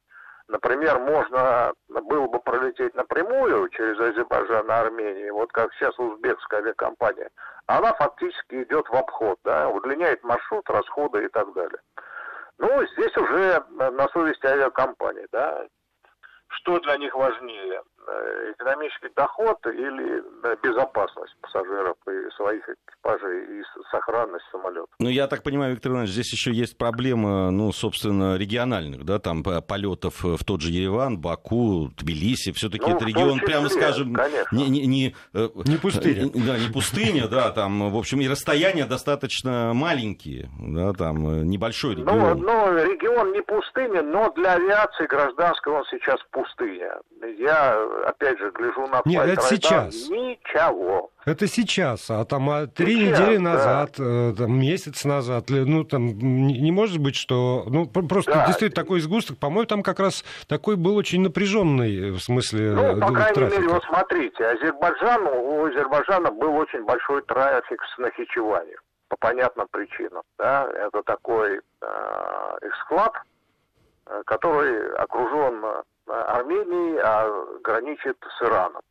например, 0.48 1.00
можно 1.00 1.74
было 1.90 2.28
бы 2.28 2.40
пролететь 2.40 2.94
напрямую 2.96 3.70
через 3.70 4.00
Азербайджан 4.00 4.68
и 4.68 4.72
Армению, 4.72 5.34
вот 5.34 5.52
как 5.52 5.74
сейчас 5.74 5.98
узбекская 5.98 6.62
авиакомпания, 6.62 7.30
она 7.66 7.94
фактически 7.94 8.64
идет 8.64 8.88
в 8.88 8.94
обход, 8.94 9.40
да, 9.44 9.68
удлиняет 9.70 10.24
маршрут, 10.24 10.70
расходы 10.70 11.26
и 11.26 11.28
так 11.30 11.52
далее. 11.54 11.80
Ну, 12.62 12.86
здесь 12.94 13.18
уже 13.18 13.66
на 13.70 14.08
совести 14.10 14.46
авиакомпании, 14.46 15.28
да, 15.32 15.66
что 16.48 16.80
для 16.82 16.96
них 16.98 17.16
важнее, 17.16 17.74
э, 17.74 17.82
экономический 18.54 19.10
доход 19.16 19.58
или 19.66 20.22
э, 20.44 20.56
безопасность 20.64 21.36
пассажиров 21.42 21.96
и 22.08 22.36
своих 22.36 22.64
экипажей 22.68 23.60
и 23.60 23.64
сохранность 23.92 24.46
самолета. 24.52 24.88
Ну, 25.00 25.10
я 25.10 25.28
так 25.28 25.44
понимаю, 25.44 25.74
Виктор 25.74 25.92
Иванович, 25.92 26.12
здесь 26.12 26.32
еще 26.32 26.52
есть 26.52 26.78
проблема, 26.78 27.52
ну, 27.52 27.72
собственно, 27.72 28.38
региональных, 28.38 29.06
да, 29.06 29.20
там 29.20 29.44
полетов 29.44 30.24
в 30.24 30.44
тот 30.44 30.62
же 30.62 30.72
Ереван, 30.72 31.20
Баку, 31.20 31.90
Тбилиси, 31.98 32.52
все-таки 32.52 32.90
ну, 32.90 32.96
это 32.96 33.06
регион, 33.06 33.40
числе, 33.40 33.48
прямо 33.48 33.70
скажем, 33.70 34.18
не, 34.52 34.70
не, 34.70 34.86
не, 34.86 35.16
э, 35.34 35.48
не 35.66 35.78
пустыня. 35.78 36.30
Да, 36.34 36.58
не 36.58 36.72
пустыня, 36.72 37.28
да, 37.28 37.52
там, 37.52 37.92
в 37.92 37.98
общем, 37.98 38.22
и 38.22 38.28
расстояния 38.28 38.86
достаточно 38.86 39.72
маленькие, 39.74 40.50
да, 40.60 40.94
там, 40.94 41.44
небольшой 41.48 41.96
ну, 41.96 42.02
регион. 42.02 42.40
Ну, 42.40 42.46
ну 42.46 42.76
регион 42.76 43.32
не 43.32 43.42
пустыня, 43.42 44.02
но 44.02 44.32
для 44.32 44.54
авиации 44.54 45.06
гражданской 45.08 45.74
он 45.74 45.84
сейчас 45.90 46.20
пустыня. 46.32 47.00
Я, 47.38 47.78
опять 48.06 48.38
же, 48.40 48.52
гляжу 48.52 48.88
на 48.88 49.02
Нет, 49.06 49.26
это 49.26 49.42
сейчас. 49.42 50.10
Ничего. 50.10 51.12
Это 51.24 51.48
сейчас, 51.48 52.10
а 52.10 52.26
там 52.26 52.50
а 52.50 52.66
три 52.66 52.96
сейчас, 52.96 53.20
недели 53.20 53.38
назад, 53.38 53.92
да. 53.98 54.04
Э, 54.04 54.34
там, 54.36 54.60
месяц 54.60 55.06
назад, 55.06 55.46
ну 55.50 55.84
там 55.84 56.08
не 56.08 56.72
может 56.72 56.98
быть, 56.98 57.16
что, 57.16 57.64
ну 57.68 57.86
просто 57.86 58.32
да. 58.32 58.48
действительно 58.48 58.84
такой 58.84 59.02
сгусток, 59.02 59.38
по-моему, 59.38 59.66
там 59.66 59.84
как 59.84 60.00
раз 60.00 60.26
такой 60.48 60.78
был 60.78 60.96
очень 60.96 61.22
напряженный 61.22 62.12
в 62.12 62.20
смысле 62.20 62.72
Ну, 62.72 63.00
по 63.00 63.14
крайней 63.14 63.36
трафика. 63.36 63.62
мере, 63.62 63.74
вот 63.74 63.84
смотрите, 63.84 64.46
Азербайджан, 64.46 65.28
у 65.28 65.66
Азербайджана 65.66 66.32
был 66.32 66.56
очень 66.56 66.84
большой 66.86 67.22
трафик 67.22 67.84
с 67.94 67.98
Нахичевани, 68.00 68.76
по 69.08 69.18
понятным 69.18 69.68
причинам, 69.70 70.24
да, 70.40 70.68
это 70.74 71.04
такой 71.04 71.60
э, 71.60 72.58
эксклад, 72.64 73.14
э, 74.08 74.22
который 74.26 74.92
окружен 74.96 75.84
Арменией, 76.12 77.00
а 77.04 77.30
граничит 77.64 78.18
с 78.38 78.42
Ираном. 78.44 78.82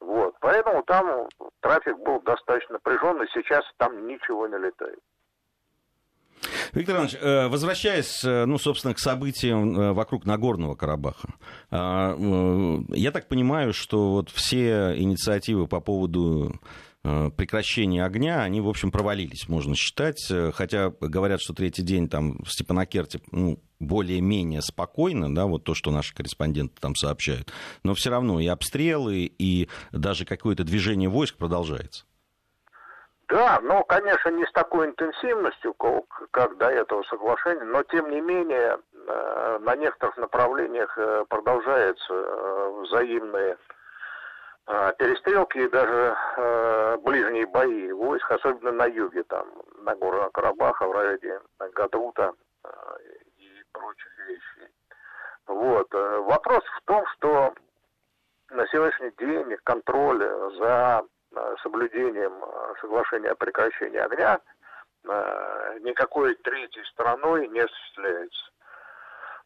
Вот. 0.00 0.34
Поэтому 0.40 0.82
там 0.84 1.28
трафик 1.60 1.98
был 1.98 2.20
достаточно 2.20 2.74
напряженный, 2.74 3.26
сейчас 3.32 3.64
там 3.78 4.06
ничего 4.06 4.46
не 4.46 4.58
летает. 4.58 4.98
Виктор 6.72 6.96
Иванович, 6.96 7.16
э, 7.20 7.48
возвращаясь, 7.48 8.22
э, 8.24 8.44
ну, 8.44 8.58
собственно, 8.58 8.94
к 8.94 8.98
событиям 8.98 9.78
э, 9.78 9.92
вокруг 9.92 10.26
Нагорного 10.26 10.74
Карабаха, 10.74 11.28
я 11.70 13.10
так 13.12 13.28
понимаю, 13.28 13.72
что 13.72 14.10
вот 14.10 14.30
все 14.30 14.94
инициативы 14.96 15.66
по 15.66 15.80
поводу 15.80 16.60
прекращения 17.36 18.04
огня, 18.04 18.42
они, 18.42 18.60
в 18.60 18.68
общем, 18.68 18.90
провалились, 18.90 19.48
можно 19.48 19.74
считать. 19.74 20.32
Хотя 20.54 20.90
говорят, 21.00 21.40
что 21.40 21.54
третий 21.54 21.82
день 21.82 22.08
там 22.08 22.42
в 22.42 22.50
Степанакерте 22.50 23.20
ну, 23.32 23.58
более-менее 23.80 24.62
спокойно, 24.62 25.34
да, 25.34 25.46
вот 25.46 25.64
то, 25.64 25.74
что 25.74 25.90
наши 25.90 26.14
корреспонденты 26.14 26.80
там 26.80 26.94
сообщают. 26.94 27.52
Но 27.82 27.94
все 27.94 28.10
равно 28.10 28.40
и 28.40 28.46
обстрелы, 28.46 29.30
и 29.38 29.68
даже 29.92 30.24
какое-то 30.24 30.64
движение 30.64 31.08
войск 31.08 31.36
продолжается. 31.36 32.04
Да, 33.28 33.58
но, 33.60 33.82
конечно, 33.82 34.30
не 34.30 34.44
с 34.44 34.52
такой 34.52 34.86
интенсивностью, 34.86 35.74
как 36.30 36.56
до 36.58 36.68
этого 36.70 37.02
соглашения, 37.04 37.64
но, 37.64 37.82
тем 37.82 38.08
не 38.10 38.20
менее, 38.20 38.78
э, 38.94 39.58
на 39.62 39.74
некоторых 39.74 40.16
направлениях 40.16 40.96
э, 40.96 41.24
продолжаются 41.28 42.14
э, 42.14 42.82
взаимные 42.82 43.56
перестрелки 44.66 45.58
и 45.58 45.68
даже 45.68 46.16
ближние 47.02 47.46
бои 47.46 47.92
войск, 47.92 48.30
особенно 48.30 48.72
на 48.72 48.86
юге, 48.86 49.22
там, 49.24 49.46
на 49.82 49.94
горах 49.94 50.32
Карабаха, 50.32 50.86
в 50.86 50.92
районе 50.92 51.40
Гадрута 51.72 52.32
и 53.36 53.62
прочих 53.72 54.18
вещей. 54.26 54.68
Вот. 55.46 55.92
Вопрос 55.92 56.64
в 56.64 56.82
том, 56.84 57.06
что 57.14 57.54
на 58.50 58.66
сегодняшний 58.66 59.12
день 59.18 59.56
контроль 59.64 60.22
за 60.58 61.04
Э, 61.36 61.54
соблюдением 61.62 62.32
э, 62.42 62.74
соглашения 62.80 63.28
о 63.28 63.34
прекращении 63.34 63.98
огня 63.98 64.40
э, 65.04 65.78
никакой 65.82 66.34
третьей 66.36 66.84
стороной 66.84 67.46
не 67.48 67.60
осуществляется. 67.60 68.50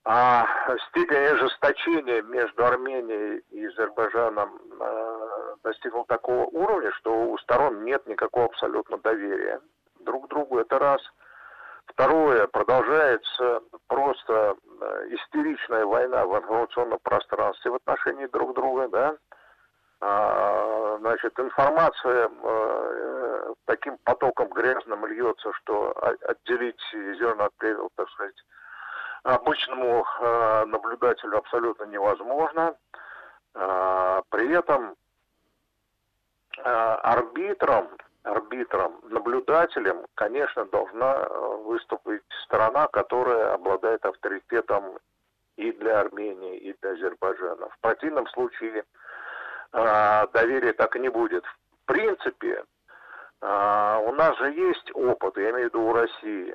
А 0.04 0.46
степень 0.88 1.16
ожесточения 1.16 2.22
между 2.22 2.64
Арменией 2.64 3.44
и 3.50 3.66
Азербайджаном 3.66 4.58
достигла 5.62 6.04
такого 6.06 6.44
уровня, 6.46 6.90
что 6.92 7.12
у 7.12 7.38
сторон 7.38 7.84
нет 7.84 8.06
никакого 8.06 8.46
абсолютно 8.46 8.96
доверия 8.98 9.60
друг 10.00 10.26
к 10.26 10.30
другу. 10.30 10.58
Это 10.58 10.78
раз. 10.78 11.02
Второе, 11.86 12.46
продолжается 12.46 13.62
просто 13.88 14.56
истеричная 15.10 15.84
война 15.84 16.24
в 16.24 16.38
информационном 16.38 16.98
пространстве 17.02 17.72
в 17.72 17.74
отношении 17.74 18.26
друг 18.26 18.54
друга, 18.54 18.88
да, 18.88 19.16
а, 20.00 20.96
значит, 21.00 21.38
информация 21.38 22.30
э, 22.30 23.54
таким 23.66 23.98
потоком 24.04 24.48
грязным 24.48 25.04
льется, 25.04 25.52
что 25.54 25.94
отделить 26.22 26.80
зерна 26.92 27.46
от 27.46 27.54
плевел, 27.56 27.90
так 27.96 28.08
сказать, 28.10 28.36
обычному 29.22 30.04
э, 30.20 30.64
наблюдателю 30.66 31.38
абсолютно 31.38 31.84
невозможно. 31.84 32.76
А, 33.54 34.22
при 34.30 34.52
этом 34.52 34.94
э, 36.56 36.62
арбитром, 36.62 37.88
арбитром, 38.22 39.00
наблюдателем, 39.04 40.06
конечно, 40.14 40.64
должна 40.66 41.28
выступить 41.64 42.22
сторона, 42.44 42.86
которая 42.88 43.54
обладает 43.54 44.04
авторитетом 44.04 44.98
и 45.56 45.72
для 45.72 46.00
Армении, 46.00 46.56
и 46.58 46.74
для 46.80 46.92
Азербайджана. 46.92 47.68
В 47.68 47.78
противном 47.80 48.26
случае 48.28 48.84
а, 49.72 50.26
доверия 50.28 50.72
так 50.72 50.96
и 50.96 51.00
не 51.00 51.08
будет. 51.08 51.44
В 51.44 51.86
принципе, 51.86 52.64
У 53.42 54.12
нас 54.12 54.36
же 54.38 54.52
есть 54.52 54.90
опыт, 54.94 55.36
я 55.38 55.50
имею 55.50 55.70
в 55.70 55.72
виду 55.72 55.82
у 55.82 55.92
России, 55.92 56.54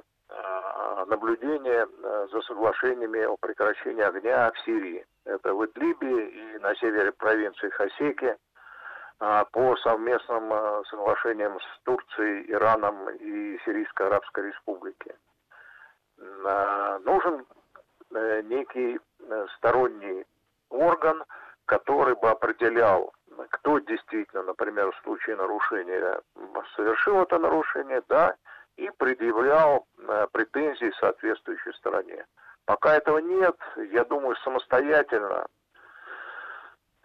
наблюдения 1.08 1.88
за 2.32 2.42
соглашениями 2.42 3.24
о 3.24 3.38
прекращении 3.38 4.04
огня 4.04 4.52
в 4.52 4.60
Сирии. 4.66 5.06
Это 5.26 5.54
в 5.54 5.66
Идлибе 5.66 6.30
и 6.30 6.58
на 6.60 6.76
севере 6.76 7.12
провинции 7.12 7.70
Хасеки 7.70 8.36
по 9.18 9.76
совместным 9.78 10.84
соглашениям 10.86 11.58
с 11.60 11.80
Турцией, 11.84 12.52
Ираном 12.52 13.10
и 13.12 13.58
Сирийской 13.66 14.08
Арабской 14.08 14.48
Республикой. 14.48 15.16
Нужен 16.18 17.46
э, 18.14 18.42
некий 18.44 19.00
э, 19.20 19.46
сторонний 19.58 20.26
орган, 20.70 21.24
который 21.66 22.16
бы 22.16 22.30
определял, 22.30 23.14
кто 23.52 23.80
действительно, 23.80 24.44
например, 24.44 24.92
в 24.92 25.04
случае 25.04 25.36
нарушения 25.36 26.22
совершил 26.76 27.22
это 27.22 27.38
нарушение, 27.40 28.02
да, 28.08 28.36
и 28.78 28.90
предъявлял 28.98 29.88
э, 29.98 30.28
претензии 30.32 30.92
соответствующей 31.00 31.74
стороне. 31.74 32.26
Пока 32.66 32.96
этого 32.96 33.20
нет, 33.20 33.56
я 33.92 34.04
думаю, 34.06 34.36
самостоятельно 34.38 35.46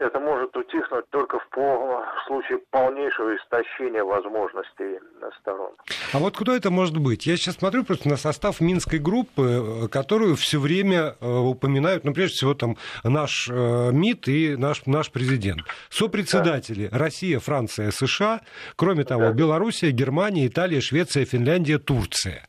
это 0.00 0.18
может 0.18 0.56
утихнуть 0.56 1.08
только 1.10 1.38
в, 1.38 1.44
в 1.54 2.26
случае 2.26 2.58
полнейшего 2.70 3.36
истощения 3.36 4.02
возможностей 4.02 4.98
сторон. 5.40 5.72
А 6.12 6.18
вот 6.18 6.36
кто 6.36 6.54
это 6.54 6.70
может 6.70 6.96
быть? 6.96 7.26
Я 7.26 7.36
сейчас 7.36 7.56
смотрю 7.56 7.84
просто 7.84 8.08
на 8.08 8.16
состав 8.16 8.60
Минской 8.60 8.98
группы, 8.98 9.84
э, 9.84 9.88
которую 9.88 10.36
все 10.36 10.58
время 10.58 11.16
э, 11.20 11.26
упоминают, 11.26 12.04
ну, 12.04 12.14
прежде 12.14 12.36
всего, 12.36 12.54
там 12.54 12.76
наш 13.04 13.48
э, 13.50 13.90
МИД 13.92 14.28
и 14.28 14.56
наш, 14.56 14.86
наш 14.86 15.10
президент. 15.10 15.60
Сопредседатели 15.90 16.88
да. 16.88 16.98
Россия, 16.98 17.38
Франция, 17.38 17.90
США, 17.90 18.40
кроме 18.76 19.04
того, 19.04 19.24
да. 19.24 19.32
Белоруссия, 19.32 19.90
Германия, 19.90 20.46
Италия, 20.46 20.80
Швеция, 20.80 21.26
Финляндия, 21.26 21.78
Турция. 21.78 22.48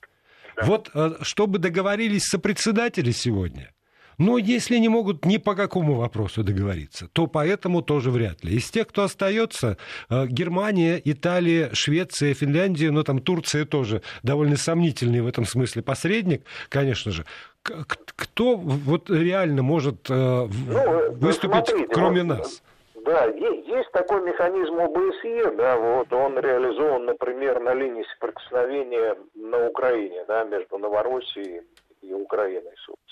Да. 0.55 0.63
Вот 0.63 0.89
чтобы 1.21 1.59
договорились 1.59 2.23
сопредседатели 2.23 3.11
сегодня– 3.11 3.71
но 4.21 4.37
если 4.37 4.77
не 4.77 4.87
могут 4.87 5.25
ни 5.25 5.37
по 5.37 5.55
какому 5.55 5.95
вопросу 5.95 6.43
договориться, 6.43 7.07
то 7.11 7.25
поэтому 7.25 7.81
тоже 7.81 8.11
вряд 8.11 8.43
ли. 8.43 8.55
Из 8.55 8.69
тех, 8.69 8.87
кто 8.87 9.01
остается, 9.01 9.77
э, 10.11 10.27
Германия, 10.27 11.01
Италия, 11.03 11.71
Швеция, 11.73 12.35
Финляндия, 12.35 12.91
но 12.91 13.01
там 13.01 13.19
Турция 13.19 13.65
тоже 13.65 14.03
довольно 14.21 14.57
сомнительный 14.57 15.21
в 15.21 15.27
этом 15.27 15.45
смысле 15.45 15.81
посредник, 15.81 16.43
конечно 16.69 17.11
же. 17.11 17.25
Кто 17.63 18.55
вот 18.57 19.09
реально 19.09 19.63
может 19.63 20.07
э, 20.07 20.13
ну, 20.13 21.11
выступить, 21.13 21.67
смотрите, 21.67 21.87
кроме 21.91 22.23
вот, 22.23 22.37
нас? 22.37 22.63
Да, 23.03 23.25
есть 23.25 23.91
такой 23.91 24.21
механизм 24.21 24.75
ОБСЕ, 24.75 25.51
да, 25.57 25.77
вот 25.77 26.13
он 26.13 26.37
реализован, 26.37 27.05
например, 27.05 27.59
на 27.59 27.73
линии 27.73 28.05
соприкосновения 28.13 29.17
на 29.33 29.67
Украине, 29.67 30.25
да, 30.27 30.43
между 30.43 30.77
Новороссией 30.77 31.61
и 32.03 32.13
Украиной, 32.13 32.75
собственно. 32.85 33.10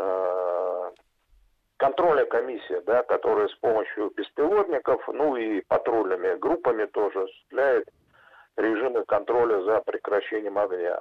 Э, 0.00 0.90
контроля 1.76 2.24
комиссия, 2.24 2.80
да, 2.82 3.02
которая 3.02 3.48
с 3.48 3.54
помощью 3.56 4.10
беспилотников, 4.16 5.06
ну 5.08 5.36
и 5.36 5.60
патрульными 5.62 6.36
группами 6.36 6.86
тоже 6.86 7.22
осуществляет 7.22 7.88
режимы 8.56 9.04
контроля 9.04 9.62
за 9.62 9.80
прекращением 9.82 10.58
огня. 10.58 11.00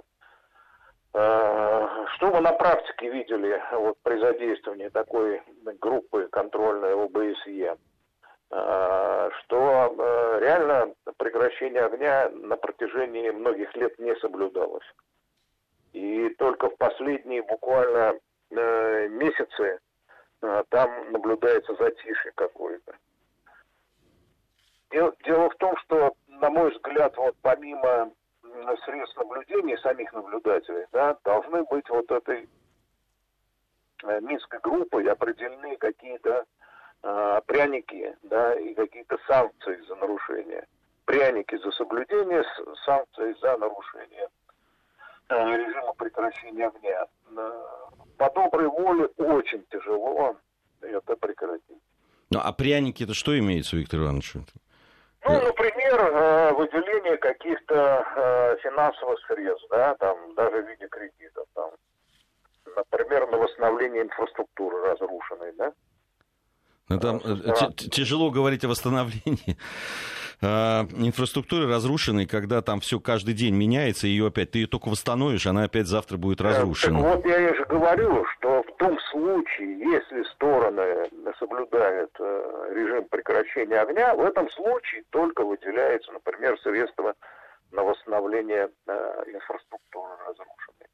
Э, 1.14 1.88
что 2.16 2.32
мы 2.32 2.42
на 2.42 2.52
практике 2.52 3.10
видели 3.10 3.62
вот, 3.72 3.98
при 4.04 4.20
задействовании 4.20 4.90
такой 4.90 5.42
группы 5.80 6.28
контрольной 6.32 6.94
ОБСЕ? 6.94 7.78
Э, 8.52 9.30
что 9.40 9.96
реально 10.42 10.94
прекращение 11.18 11.86
огня 11.86 12.30
на 12.34 12.58
протяжении 12.58 13.30
многих 13.30 13.74
лет 13.76 13.98
не 14.00 14.14
соблюдалось. 14.18 14.86
И 15.94 16.30
только 16.38 16.70
в 16.70 16.78
последние 16.78 17.42
буквально 17.44 18.20
месяцы 18.52 19.80
э, 20.42 20.64
там 20.70 21.12
наблюдается 21.12 21.76
затишье 21.76 22.32
какое-то. 22.36 22.96
Дело, 24.92 25.16
дело 25.24 25.50
в 25.50 25.56
том, 25.56 25.78
что, 25.78 26.16
на 26.28 26.50
мой 26.50 26.72
взгляд, 26.72 27.16
вот 27.18 27.36
помимо 27.42 28.12
средств 28.86 29.18
наблюдения 29.18 29.78
самих 29.78 30.12
наблюдателей, 30.14 30.86
да, 30.92 31.18
должны 31.24 31.64
быть 31.64 31.88
вот 31.90 32.10
этой 32.12 32.50
э, 34.04 34.22
Минской 34.22 34.60
группой 34.60 35.08
определены 35.10 35.78
какие-то 35.78 36.46
э, 37.04 37.42
пряники, 37.46 38.16
да, 38.24 38.56
и 38.56 38.74
какие-то 38.74 39.18
санкции 39.28 39.82
за 39.88 39.96
нарушение. 39.96 40.68
Пряники 41.06 41.58
за 41.58 41.72
соблюдение, 41.72 42.44
санкции 42.86 43.36
за 43.42 43.58
нарушение 43.58 44.28
э, 45.30 45.58
режима 45.58 45.94
прекращения 45.94 46.68
огня. 46.68 47.08
Э, 48.20 48.26
по 48.26 48.30
доброй 48.34 48.68
воле 48.68 49.06
очень 49.18 49.66
тяжело 49.72 50.36
это 50.82 51.16
прекратить. 51.16 51.82
Ну, 52.32 52.40
а 52.44 52.52
пряники 52.54 53.04
это 53.04 53.14
что 53.14 53.38
имеется, 53.38 53.76
Виктор 53.76 54.02
Иванович? 54.02 54.34
Ну, 55.26 55.42
например, 55.42 56.00
э, 56.00 56.54
выделение 56.54 57.18
каких-то 57.18 58.06
э, 58.16 58.58
финансовых 58.62 59.20
средств, 59.28 59.66
да, 59.70 59.96
там, 59.96 60.34
даже 60.36 60.62
в 60.62 60.68
виде 60.70 60.88
кредитов, 60.88 61.46
там, 61.54 61.72
например, 62.76 63.28
на 63.30 63.38
восстановление 63.38 64.04
инфраструктуры 64.04 64.82
разрушенной, 64.84 65.54
да. 65.58 65.74
Ну, 66.88 67.00
там 67.00 67.20
да. 67.20 67.70
тяжело 67.92 68.32
говорить 68.32 68.64
о 68.64 68.70
восстановлении. 68.70 69.58
А, 70.42 70.88
инфраструктуры 70.96 71.68
разрушенной, 71.68 72.26
когда 72.26 72.62
там 72.62 72.80
все 72.80 73.02
каждый 73.02 73.34
день 73.34 73.56
меняется, 73.56 74.08
ее 74.08 74.28
опять, 74.28 74.52
ты 74.52 74.60
ее 74.60 74.68
только 74.68 74.88
восстановишь, 74.88 75.46
она 75.48 75.64
опять 75.64 75.88
завтра 75.88 76.16
будет 76.16 76.40
разрушена. 76.40 77.02
Так 77.02 77.16
вот 77.16 77.26
я 77.26 77.54
же 77.54 77.66
говорю, 77.66 78.26
что 78.26 78.64
в 78.64 78.78
том 78.78 78.98
случае, 79.12 79.80
если 79.80 80.24
стороны 80.32 81.10
соблюдают 81.40 82.12
э, 82.20 82.74
режим 82.74 83.04
прекращения 83.10 83.82
огня, 83.82 84.16
в 84.16 84.22
этом 84.22 84.50
случае 84.52 85.04
только 85.10 85.44
выделяется, 85.44 86.14
например, 86.14 86.58
средства 86.60 87.16
на 87.72 87.84
восстановление 87.84 88.70
э, 88.88 89.24
инфраструктуры 89.34 90.14
разрушенной. 90.26 90.88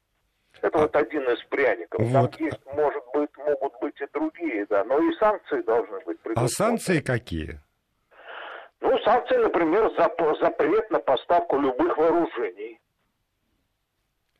Это 0.60 0.78
а... 0.78 0.82
вот 0.82 0.96
один 0.96 1.22
из 1.22 1.42
пряников. 1.44 2.00
Вот. 2.00 2.32
Там 2.32 2.46
есть, 2.46 2.60
может 2.74 3.02
быть, 3.14 3.30
могут 3.36 3.72
быть 3.80 4.00
и 4.00 4.06
другие, 4.12 4.66
да, 4.68 4.82
но 4.82 4.98
и 4.98 5.14
санкции 5.18 5.62
должны 5.62 6.00
быть. 6.04 6.18
А 6.34 6.48
санкции 6.48 7.00
какие? 7.00 7.60
Ну, 8.80 8.98
санкции, 9.04 9.36
например, 9.36 9.90
запрет 9.96 10.90
на 10.90 10.98
поставку 10.98 11.58
любых 11.58 11.96
вооружений. 11.96 12.78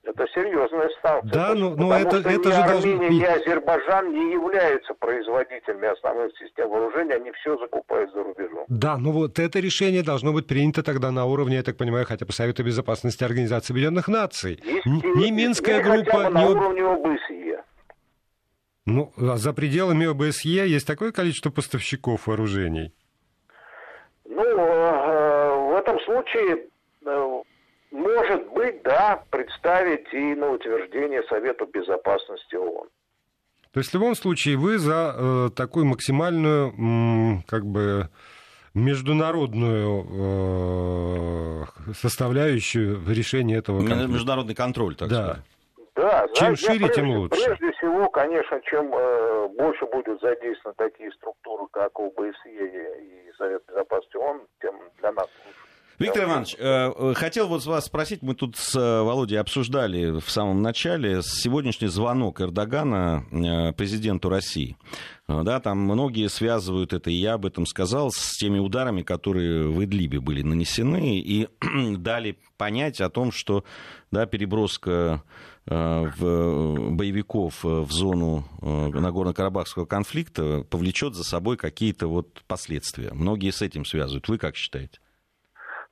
Это 0.06 0.24
серьезная 0.32 0.88
санкция. 1.02 1.32
Да, 1.32 1.54
ну, 1.54 1.74
ну 1.76 1.92
это, 1.92 2.20
что 2.20 2.30
это 2.30 2.48
ни 2.48 2.52
же 2.52 2.60
Армения, 2.60 2.98
должно... 2.98 3.08
ни 3.08 3.24
Азербайджан 3.24 4.12
не 4.12 4.32
являются 4.34 4.94
производителями 4.94 5.88
основных 5.88 6.30
систем 6.38 6.70
вооружения, 6.70 7.14
они 7.14 7.32
все 7.32 7.58
закупают 7.58 8.12
за 8.12 8.22
рубежом. 8.22 8.64
Да, 8.68 8.98
ну 8.98 9.10
вот 9.10 9.40
это 9.40 9.58
решение 9.58 10.04
должно 10.04 10.32
быть 10.32 10.46
принято 10.46 10.84
тогда 10.84 11.10
на 11.10 11.24
уровне, 11.24 11.56
я 11.56 11.64
так 11.64 11.76
понимаю, 11.76 12.06
хотя 12.06 12.24
бы 12.24 12.32
Совета 12.32 12.62
Безопасности 12.62 13.24
Организации 13.24 13.72
Объединенных 13.72 14.06
Наций. 14.06 14.60
Есть, 14.64 14.86
не 14.86 15.32
Минская 15.32 15.82
группа, 15.82 16.28
не... 16.28 16.30
на 16.30 16.46
уровне 16.46 16.84
ОБСЕ. 16.84 17.64
Ну, 18.86 19.12
а 19.16 19.36
за 19.38 19.52
пределами 19.52 20.06
ОБСЕ 20.06 20.68
есть 20.68 20.86
такое 20.86 21.10
количество 21.10 21.50
поставщиков 21.50 22.28
вооружений. 22.28 22.92
Ну, 24.28 24.42
э, 24.42 25.70
в 25.70 25.76
этом 25.76 26.00
случае, 26.00 26.66
э, 27.04 27.42
может 27.90 28.46
быть, 28.52 28.82
да, 28.82 29.22
представить 29.30 30.12
и 30.12 30.34
на 30.34 30.52
утверждение 30.52 31.22
Совета 31.24 31.66
Безопасности 31.66 32.56
ООН. 32.56 32.88
То 33.72 33.80
есть 33.80 33.90
в 33.90 33.94
любом 33.94 34.14
случае 34.14 34.56
вы 34.56 34.78
за 34.78 35.14
э, 35.16 35.50
такую 35.54 35.86
максимальную, 35.86 37.42
как 37.46 37.66
бы, 37.66 38.08
международную 38.76 40.06
э, 40.10 41.92
составляющую 41.94 43.00
решения 43.08 43.56
этого 43.56 43.78
конфликта. 43.78 44.06
Международный 44.06 44.54
контроль, 44.54 44.96
так 44.96 45.08
да. 45.08 45.14
сказать. 45.14 45.44
Да, 45.96 46.26
чем 46.34 46.50
я, 46.50 46.56
шире, 46.56 46.78
прежде, 46.78 46.94
тем 46.94 47.10
лучше. 47.10 47.42
Прежде 47.42 47.72
всего, 47.72 48.08
конечно, 48.10 48.60
чем 48.62 48.92
э, 48.94 49.48
больше 49.56 49.86
будут 49.86 50.20
задействованы 50.20 50.74
такие 50.76 51.10
структуры, 51.12 51.64
как 51.72 51.98
ОБСЕ 51.98 53.00
и 53.00 53.32
Совет 53.38 53.62
Безопасности 53.66 54.16
ООН, 54.16 54.42
тем 54.60 54.74
для 55.00 55.12
нас 55.12 55.28
лучше. 55.46 55.66
Виктор 55.98 56.24
Иванович, 56.24 56.56
э, 56.58 57.14
хотел 57.14 57.48
вот 57.48 57.64
вас 57.64 57.86
спросить, 57.86 58.20
мы 58.20 58.34
тут 58.34 58.56
с 58.56 58.76
э, 58.76 59.02
Володей 59.02 59.40
обсуждали 59.40 60.20
в 60.20 60.28
самом 60.28 60.60
начале 60.60 61.22
сегодняшний 61.22 61.88
звонок 61.88 62.42
Эрдогана 62.42 63.24
э, 63.32 63.72
президенту 63.72 64.28
России. 64.28 64.76
Да, 65.26 65.58
там 65.58 65.78
многие 65.78 66.28
связывают 66.28 66.92
это, 66.92 67.10
и 67.10 67.14
я 67.14 67.34
об 67.34 67.46
этом 67.46 67.64
сказал, 67.64 68.10
с 68.12 68.36
теми 68.36 68.58
ударами, 68.58 69.02
которые 69.02 69.68
в 69.68 69.82
Идлибе 69.82 70.20
были 70.20 70.42
нанесены, 70.42 71.18
и 71.18 71.48
дали 71.96 72.36
понять 72.58 73.00
о 73.00 73.08
том, 73.08 73.32
что 73.32 73.64
да, 74.10 74.26
переброска 74.26 75.22
в 75.66 76.90
боевиков 76.90 77.64
в 77.64 77.90
зону 77.90 78.44
Нагорно-Карабахского 78.62 79.84
конфликта 79.84 80.64
повлечет 80.70 81.14
за 81.14 81.24
собой 81.24 81.56
какие-то 81.56 82.06
вот 82.06 82.42
последствия. 82.46 83.10
Многие 83.12 83.50
с 83.50 83.62
этим 83.62 83.84
связывают. 83.84 84.28
Вы 84.28 84.38
как 84.38 84.54
считаете? 84.54 85.00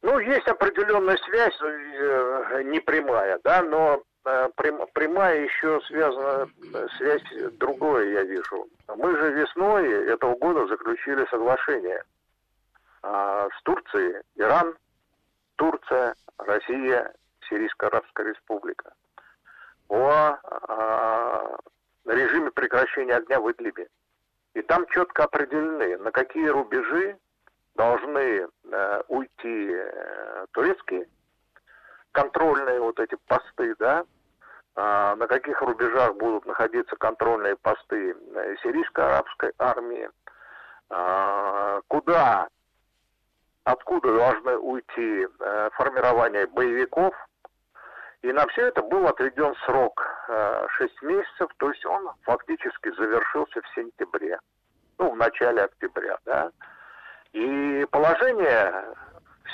Ну, 0.04 0.18
есть 0.18 0.46
определенная 0.46 1.16
связь, 1.16 1.58
э, 1.62 2.62
непрямая, 2.66 3.40
да, 3.42 3.62
но 3.62 4.02
э, 4.26 4.48
прямая 4.54 5.44
еще 5.44 5.80
связана, 5.87 6.46
э, 6.74 6.87
связь 6.98 7.22
другое 7.58 8.12
я 8.12 8.22
вижу. 8.24 8.68
Мы 8.87 9.16
же 9.18 9.32
весной 9.32 10.10
этого 10.12 10.37
года 10.37 10.66
заключили 10.66 11.24
соглашение 11.30 12.04
а, 13.02 13.48
с 13.48 13.62
Турцией, 13.62 14.20
Иран, 14.37 14.76
Турция, 15.56 16.14
Россия, 16.37 17.14
Сирийская 17.48 17.88
Арабская 17.88 18.28
Республика 18.28 18.92
о 19.88 20.38
а, 20.42 21.56
режиме 22.06 22.50
прекращения 22.50 23.14
огня 23.14 23.40
в 23.40 23.50
Идлибе. 23.50 23.88
И 24.54 24.62
там 24.62 24.86
четко 24.86 25.24
определены, 25.24 25.98
на 25.98 26.12
какие 26.12 26.46
рубежи 26.46 27.18
должны 27.74 28.46
э, 28.70 29.02
уйти 29.08 29.70
э, 29.72 30.46
турецкие 30.52 31.08
контрольные 32.12 32.80
вот 32.80 33.00
эти 33.00 33.16
посты, 33.26 33.74
да, 33.80 34.04
э, 34.76 35.14
на 35.16 35.26
каких 35.26 35.60
рубежах 35.60 36.14
будут 36.14 36.46
находиться 36.46 36.94
контрольные 36.96 37.56
посты 37.56 38.14
э, 38.14 38.56
сирийской 38.62 39.04
арабской 39.04 39.52
армии, 39.58 40.08
э, 40.90 41.80
куда, 41.88 42.48
откуда 43.64 44.14
должны 44.14 44.56
уйти 44.58 45.26
э, 45.26 45.70
формирование 45.72 46.46
боевиков, 46.46 47.12
и 48.24 48.32
на 48.32 48.46
все 48.46 48.68
это 48.68 48.80
был 48.80 49.06
отведен 49.06 49.54
срок 49.66 50.02
э, 50.28 50.66
6 50.78 51.02
месяцев, 51.02 51.50
то 51.58 51.70
есть 51.70 51.84
он 51.84 52.10
фактически 52.22 52.90
завершился 52.96 53.60
в 53.60 53.74
сентябре, 53.74 54.38
ну, 54.96 55.10
в 55.10 55.16
начале 55.16 55.64
октября, 55.64 56.16
да. 56.24 56.50
И 57.34 57.87
положение, 57.90 58.94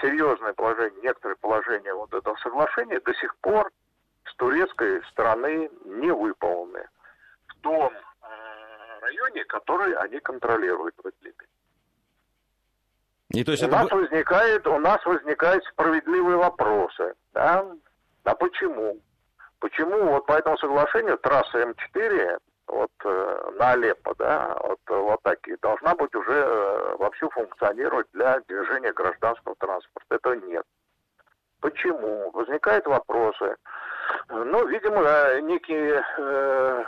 серьезное 0.01 0.53
положение, 0.53 1.03
некоторые 1.03 1.37
положения 1.39 1.93
вот 1.93 2.15
этого 2.15 2.37
соглашения 2.37 3.01
до 3.01 3.13
сих 3.15 3.35
пор 3.39 3.73
с 4.25 4.37
турецкой 4.37 5.03
стороны 5.11 5.69
не 5.85 6.13
выполнены 6.13 6.89
в 7.49 7.55
том 7.63 7.93
э, 7.93 8.99
районе, 9.01 9.45
который 9.47 9.95
они 9.95 10.21
контролируют 10.21 10.95
в 11.03 11.09
Идлибе. 11.09 11.47
И 13.31 13.43
то 13.43 13.51
есть 13.51 13.65
у, 13.65 13.67
это... 13.67 13.75
нас 13.75 13.91
возникает, 13.91 14.65
у 14.69 14.79
нас 14.79 15.05
возникают 15.05 15.65
справедливые 15.65 16.37
вопросы. 16.37 17.15
Да? 17.33 17.67
А 18.25 18.35
почему? 18.35 19.01
Почему 19.61 20.03
вот 20.05 20.27
по 20.27 20.33
этому 20.33 20.57
соглашению 20.59 21.19
трасса 21.19 21.63
М4 21.63 22.39
вот 22.67 22.91
э, 23.05 23.51
на 23.59 23.73
Алеппо, 23.73 24.15
да, 24.17 24.57
вот 24.63 24.79
в 24.87 25.13
атаке, 25.13 25.57
должна 25.61 25.95
быть 25.95 26.15
уже 26.15 26.33
э, 26.33 26.97
вовсю 26.99 27.29
функционировать 27.31 28.07
для 28.13 28.41
движения 28.41 28.93
гражданского 28.93 29.55
транспорта. 29.57 30.15
Этого 30.15 30.35
нет. 30.35 30.65
Почему? 31.61 32.31
Возникают 32.31 32.87
вопросы. 32.87 33.57
Ну, 34.29 34.67
видимо, 34.67 35.41
некие 35.41 36.03
э, 36.19 36.85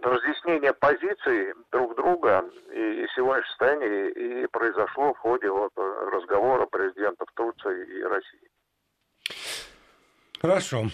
разъяснения 0.00 0.72
позиций 0.72 1.52
друг 1.70 1.96
друга 1.96 2.44
и, 2.70 3.04
и 3.04 3.08
сегодняшнее 3.14 3.48
состояние 3.48 4.10
и 4.10 4.46
произошло 4.46 5.12
в 5.12 5.18
ходе 5.18 5.50
вот 5.50 5.72
разговора 5.76 6.66
президентов 6.66 7.28
Турции 7.34 7.98
и 7.98 8.02
России. 8.02 8.48
Хорошо. 10.44 10.90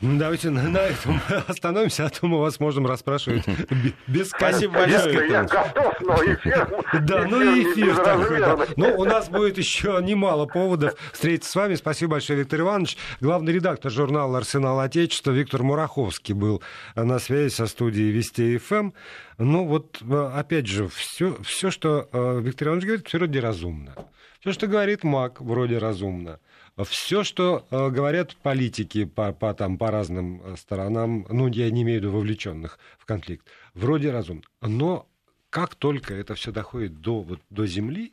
Давайте 0.00 0.48
на, 0.50 0.62
на 0.62 0.78
этом 0.78 1.20
остановимся, 1.48 2.06
а 2.06 2.08
то 2.08 2.24
мы 2.28 2.38
вас 2.38 2.60
можем 2.60 2.86
расспрашивать 2.86 3.42
без 4.06 4.28
Спасибо 4.28 4.74
большое. 4.74 5.28
Я 5.28 5.42
готов, 5.42 6.00
но 6.02 6.14
эфир... 6.14 6.84
Да, 7.00 7.24
ну 7.24 7.42
и 7.42 7.64
эфир 7.64 7.96
такой. 7.96 8.38
Да. 8.38 8.56
Ну, 8.76 8.96
у 8.96 9.04
нас 9.04 9.28
будет 9.28 9.58
еще 9.58 9.98
немало 10.00 10.46
поводов 10.46 10.94
встретиться 11.12 11.50
с 11.50 11.56
вами. 11.56 11.74
Спасибо 11.74 12.12
большое, 12.12 12.38
Виктор 12.38 12.60
Иванович. 12.60 12.96
Главный 13.20 13.54
редактор 13.54 13.90
журнала 13.90 14.38
«Арсенал 14.38 14.78
Отечества» 14.78 15.32
Виктор 15.32 15.64
Мураховский 15.64 16.34
был 16.34 16.62
на 16.94 17.18
связи 17.18 17.52
со 17.52 17.66
студией 17.66 18.12
Вести 18.12 18.56
ФМ. 18.56 18.92
Ну, 19.38 19.66
вот, 19.66 20.00
опять 20.32 20.68
же, 20.68 20.86
все, 20.86 21.36
все 21.42 21.72
что 21.72 22.08
э, 22.12 22.40
Виктор 22.40 22.68
Иванович 22.68 22.84
говорит, 22.84 23.08
все 23.08 23.18
вроде 23.18 23.40
разумно. 23.40 23.96
Все, 24.38 24.52
что 24.52 24.68
говорит 24.68 25.02
МАК, 25.02 25.40
вроде 25.40 25.78
разумно 25.78 26.38
все, 26.84 27.24
что 27.24 27.66
э, 27.70 27.88
говорят 27.90 28.36
политики 28.36 29.04
по, 29.04 29.32
по, 29.32 29.54
там, 29.54 29.78
по 29.78 29.90
разным 29.90 30.42
э, 30.42 30.56
сторонам, 30.56 31.26
ну, 31.30 31.48
я 31.48 31.70
не 31.70 31.82
имею 31.82 32.00
в 32.00 32.04
виду 32.04 32.12
вовлеченных 32.12 32.78
в 32.98 33.06
конфликт, 33.06 33.46
вроде 33.74 34.10
разумно. 34.10 34.42
Но 34.60 35.08
как 35.48 35.74
только 35.74 36.14
это 36.14 36.34
все 36.34 36.52
доходит 36.52 37.00
до, 37.00 37.22
вот, 37.22 37.40
до 37.48 37.66
земли, 37.66 38.12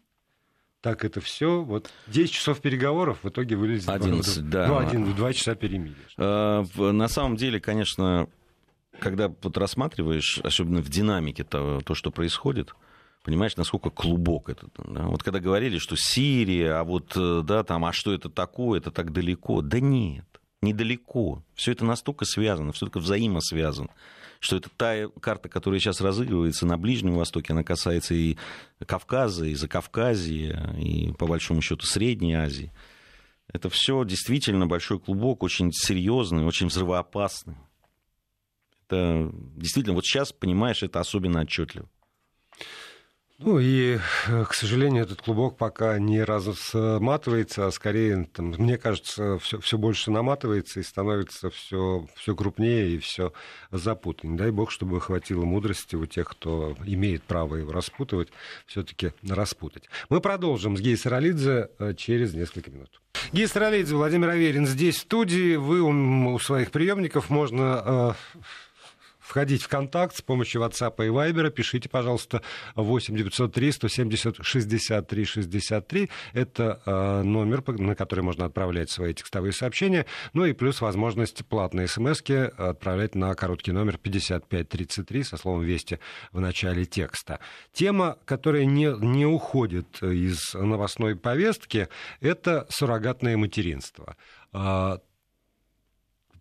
так 0.79 1.03
это 1.03 1.19
все, 1.19 1.61
вот 1.61 1.89
10 2.07 2.31
часов 2.31 2.61
переговоров 2.61 3.19
в 3.23 3.29
итоге 3.29 3.55
вылезет 3.55 3.89
11, 3.89 4.37
в, 4.37 4.49
да. 4.49 4.67
Ну, 4.67 4.77
один, 4.77 5.13
2 5.13 5.33
часа 5.33 5.55
перемирия. 5.55 5.95
Э, 6.17 6.63
на 6.77 7.07
самом 7.09 7.35
деле, 7.35 7.59
конечно, 7.59 8.27
когда 8.99 9.27
вот 9.41 9.57
рассматриваешь, 9.57 10.39
особенно 10.43 10.81
в 10.81 10.89
динамике 10.89 11.43
того, 11.43 11.81
то, 11.81 11.95
что 11.95 12.11
происходит, 12.11 12.73
понимаешь, 13.23 13.55
насколько 13.57 13.89
клубок 13.89 14.49
этот. 14.49 14.69
Да? 14.77 15.03
Вот 15.03 15.23
когда 15.23 15.39
говорили, 15.39 15.79
что 15.79 15.95
Сирия, 15.97 16.73
а 16.73 16.83
вот, 16.83 17.13
э, 17.15 17.41
да, 17.43 17.63
там, 17.63 17.85
а 17.85 17.93
что 17.93 18.13
это 18.13 18.29
такое, 18.29 18.79
это 18.79 18.91
так 18.91 19.11
далеко. 19.11 19.61
Да 19.61 19.79
нет, 19.79 20.25
недалеко. 20.61 21.43
Все 21.55 21.71
это 21.71 21.85
настолько 21.85 22.25
связано, 22.25 22.73
все 22.73 22.87
это 22.87 22.99
взаимосвязано, 22.99 23.89
что 24.39 24.57
это 24.57 24.69
та 24.69 25.07
карта, 25.21 25.49
которая 25.49 25.79
сейчас 25.79 26.01
разыгрывается 26.01 26.65
на 26.65 26.77
Ближнем 26.77 27.15
Востоке, 27.15 27.53
она 27.53 27.63
касается 27.63 28.13
и 28.13 28.37
Кавказа, 28.85 29.45
и 29.45 29.55
Закавказья, 29.55 30.75
и, 30.77 31.13
по 31.13 31.25
большому 31.25 31.61
счету, 31.61 31.85
Средней 31.85 32.33
Азии. 32.33 32.71
Это 33.47 33.69
все 33.69 34.03
действительно 34.03 34.67
большой 34.67 34.99
клубок, 34.99 35.43
очень 35.43 35.71
серьезный, 35.71 36.45
очень 36.45 36.67
взрывоопасный. 36.67 37.55
Это 38.87 39.31
действительно, 39.55 39.95
вот 39.95 40.05
сейчас, 40.05 40.33
понимаешь, 40.33 40.83
это 40.83 40.99
особенно 40.99 41.41
отчетливо. 41.41 41.87
Ну 43.45 43.59
и, 43.59 43.97
э, 44.27 44.45
к 44.45 44.53
сожалению, 44.53 45.03
этот 45.03 45.21
клубок 45.21 45.57
пока 45.57 45.99
не 45.99 46.23
разматывается, 46.23 47.67
а 47.67 47.71
скорее, 47.71 48.29
там, 48.31 48.51
мне 48.57 48.77
кажется, 48.77 49.37
все, 49.39 49.59
все 49.59 49.77
больше 49.77 50.11
наматывается 50.11 50.79
и 50.79 50.83
становится 50.83 51.49
все, 51.49 52.07
все 52.15 52.35
крупнее 52.37 52.91
и 52.91 52.99
все 52.99 53.33
запутаннее. 53.69 54.37
Дай 54.37 54.51
бог, 54.51 54.71
чтобы 54.71 55.01
хватило 55.01 55.43
мудрости 55.43 55.97
у 55.97 56.05
тех, 56.05 56.29
кто 56.29 56.77
имеет 56.85 57.23
право 57.23 57.55
его 57.55 57.73
распутывать, 57.73 58.29
все-таки 58.65 59.11
распутать. 59.27 59.89
Мы 60.07 60.21
продолжим 60.21 60.77
с 60.77 60.79
Гей 60.79 60.95
Саралидзе 60.95 61.69
э, 61.79 61.95
через 61.95 62.33
несколько 62.33 62.71
минут. 62.71 63.01
Гей 63.33 63.47
Саралидзе, 63.47 63.95
Владимир 63.95 64.29
Аверин 64.29 64.65
здесь 64.65 64.95
в 64.95 65.01
студии. 65.01 65.57
Вы 65.57 65.81
у 65.81 66.39
своих 66.39 66.71
приемников 66.71 67.29
можно 67.29 68.15
э, 68.15 68.41
входить 69.23 69.63
в 69.63 69.67
контакт 69.67 70.15
с 70.15 70.21
помощью 70.21 70.61
WhatsApp 70.61 70.95
и 71.05 71.09
Viber. 71.09 71.49
Пишите, 71.49 71.89
пожалуйста, 71.89 72.41
8 72.75 73.15
903 73.15 73.71
170 73.71 74.37
63 74.41 75.25
63. 75.25 76.09
Это 76.33 76.81
э, 76.85 77.21
номер, 77.23 77.63
на 77.79 77.95
который 77.95 78.21
можно 78.21 78.45
отправлять 78.45 78.89
свои 78.89 79.13
текстовые 79.13 79.53
сообщения. 79.53 80.05
Ну 80.33 80.45
и 80.45 80.53
плюс 80.53 80.81
возможность 80.81 81.45
платной 81.45 81.87
смс 81.87 82.21
отправлять 82.57 83.15
на 83.15 83.33
короткий 83.35 83.71
номер 83.71 83.97
5533 83.97 85.23
со 85.23 85.37
словом 85.37 85.63
«Вести» 85.63 85.99
в 86.31 86.39
начале 86.39 86.85
текста. 86.85 87.39
Тема, 87.71 88.17
которая 88.25 88.65
не, 88.65 88.93
не 88.99 89.25
уходит 89.25 90.01
из 90.03 90.53
новостной 90.53 91.15
повестки, 91.15 91.87
это 92.19 92.67
суррогатное 92.69 93.37
материнство 93.37 94.15
а, 94.51 94.99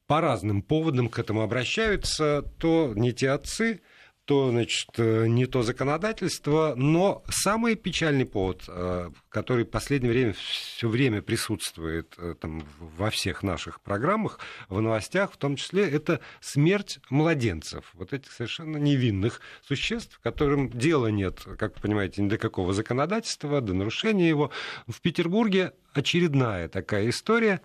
по 0.07 0.21
разным 0.21 0.63
поводам 0.63 1.09
к 1.09 1.19
этому 1.19 1.43
обращаются, 1.43 2.43
то 2.59 2.93
не 2.95 3.13
те 3.13 3.31
отцы, 3.31 3.81
то, 4.25 4.51
значит, 4.51 4.89
не 4.99 5.47
то 5.47 5.63
законодательство, 5.63 6.75
но 6.77 7.25
самый 7.29 7.75
печальный 7.75 8.25
повод, 8.25 8.63
э, 8.69 9.11
который 9.29 9.65
в 9.65 9.71
последнее 9.71 10.13
время 10.13 10.33
все 10.33 10.89
время 10.89 11.23
присутствует 11.23 12.15
э, 12.19 12.37
там, 12.41 12.65
во 12.79 13.11
всех 13.11 13.43
наших 13.43 13.81
программах, 13.81 14.39
в 14.69 14.81
новостях 14.81 15.33
в 15.33 15.37
том 15.37 15.57
числе, 15.57 15.89
это 15.91 16.21
смерть 16.41 17.01
младенцев, 17.11 17.91
вот 17.95 18.13
этих 18.13 18.31
совершенно 18.31 18.77
невинных 18.77 19.41
существ, 19.67 20.21
которым 20.23 20.71
дела 20.71 21.09
нет, 21.09 21.41
как 21.59 21.75
вы 21.77 21.83
понимаете, 21.83 22.23
ни 22.23 22.29
до 22.29 22.39
какого 22.39 22.73
законодательства, 22.73 23.61
до 23.61 23.75
нарушения 23.75 24.29
его. 24.29 24.53
В 24.87 25.01
Петербурге 25.01 25.73
очередная 25.95 26.69
такая 26.69 27.11
история, 27.11 27.61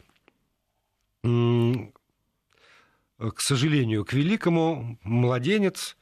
к 3.17 3.41
сожалению, 3.41 4.05
к 4.05 4.13
великому, 4.13 4.99
младенец 5.03 5.97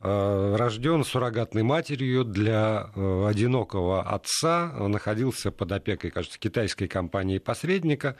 э, 0.00 0.56
рожден 0.56 1.04
суррогатной 1.04 1.62
матерью 1.62 2.24
для 2.24 2.90
э, 2.94 3.26
одинокого 3.28 4.02
отца, 4.02 4.72
находился 4.88 5.50
под 5.50 5.72
опекой, 5.72 6.10
кажется, 6.10 6.38
китайской 6.38 6.86
компании-посредника, 6.86 8.16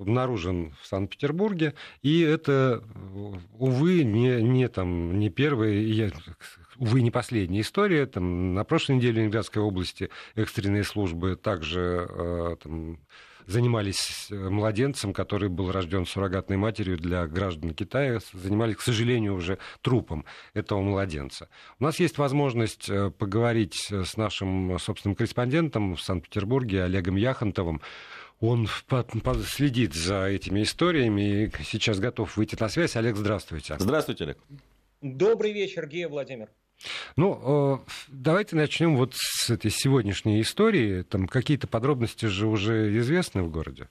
обнаружен 0.00 0.72
в 0.80 0.86
Санкт-Петербурге, 0.86 1.74
и 2.02 2.20
это, 2.20 2.82
увы, 3.58 4.02
не, 4.02 4.40
не, 4.42 4.68
там, 4.68 5.18
не 5.18 5.28
первый, 5.28 6.12
увы, 6.76 7.02
не 7.02 7.10
последняя 7.10 7.60
история. 7.60 8.06
Там, 8.06 8.54
на 8.54 8.64
прошлой 8.64 8.96
неделе 8.96 9.12
в 9.12 9.16
Ленинградской 9.18 9.62
области 9.62 10.08
экстренные 10.34 10.84
службы 10.84 11.36
также 11.36 12.08
э, 12.08 12.56
там, 12.62 12.98
занимались 13.50 14.28
э, 14.30 14.34
младенцем, 14.34 15.12
который 15.12 15.48
был 15.48 15.72
рожден 15.72 16.06
суррогатной 16.06 16.56
матерью 16.56 16.96
для 16.96 17.26
граждан 17.26 17.74
Китая, 17.74 18.20
занимались, 18.32 18.76
к 18.76 18.80
сожалению, 18.80 19.34
уже 19.34 19.58
трупом 19.82 20.24
этого 20.54 20.80
младенца. 20.80 21.48
У 21.78 21.84
нас 21.84 22.00
есть 22.00 22.18
возможность 22.18 22.88
э, 22.88 23.10
поговорить 23.10 23.90
с 23.90 24.16
нашим 24.16 24.78
собственным 24.78 25.16
корреспондентом 25.16 25.96
в 25.96 26.02
Санкт-Петербурге 26.02 26.84
Олегом 26.84 27.16
Яхонтовым. 27.16 27.80
Он 28.40 28.68
следит 29.46 29.94
за 29.94 30.26
этими 30.26 30.62
историями 30.62 31.44
и 31.44 31.52
сейчас 31.62 31.98
готов 31.98 32.36
выйти 32.36 32.56
на 32.58 32.68
связь. 32.68 32.96
Олег, 32.96 33.16
здравствуйте. 33.16 33.76
Здравствуйте, 33.78 34.24
Олег. 34.24 34.38
Добрый 35.02 35.52
вечер, 35.52 35.86
Гея 35.86 36.08
Владимир. 36.08 36.48
Ну, 37.16 37.82
э, 37.84 37.90
давайте 38.08 38.56
начнем 38.56 38.96
вот 38.96 39.14
с 39.14 39.50
этой 39.50 39.70
сегодняшней 39.70 40.40
истории. 40.40 41.02
Там 41.02 41.26
какие-то 41.26 41.66
подробности 41.66 42.26
же 42.26 42.46
уже 42.46 42.96
известны 42.98 43.42
в 43.42 43.50
городе. 43.50 43.88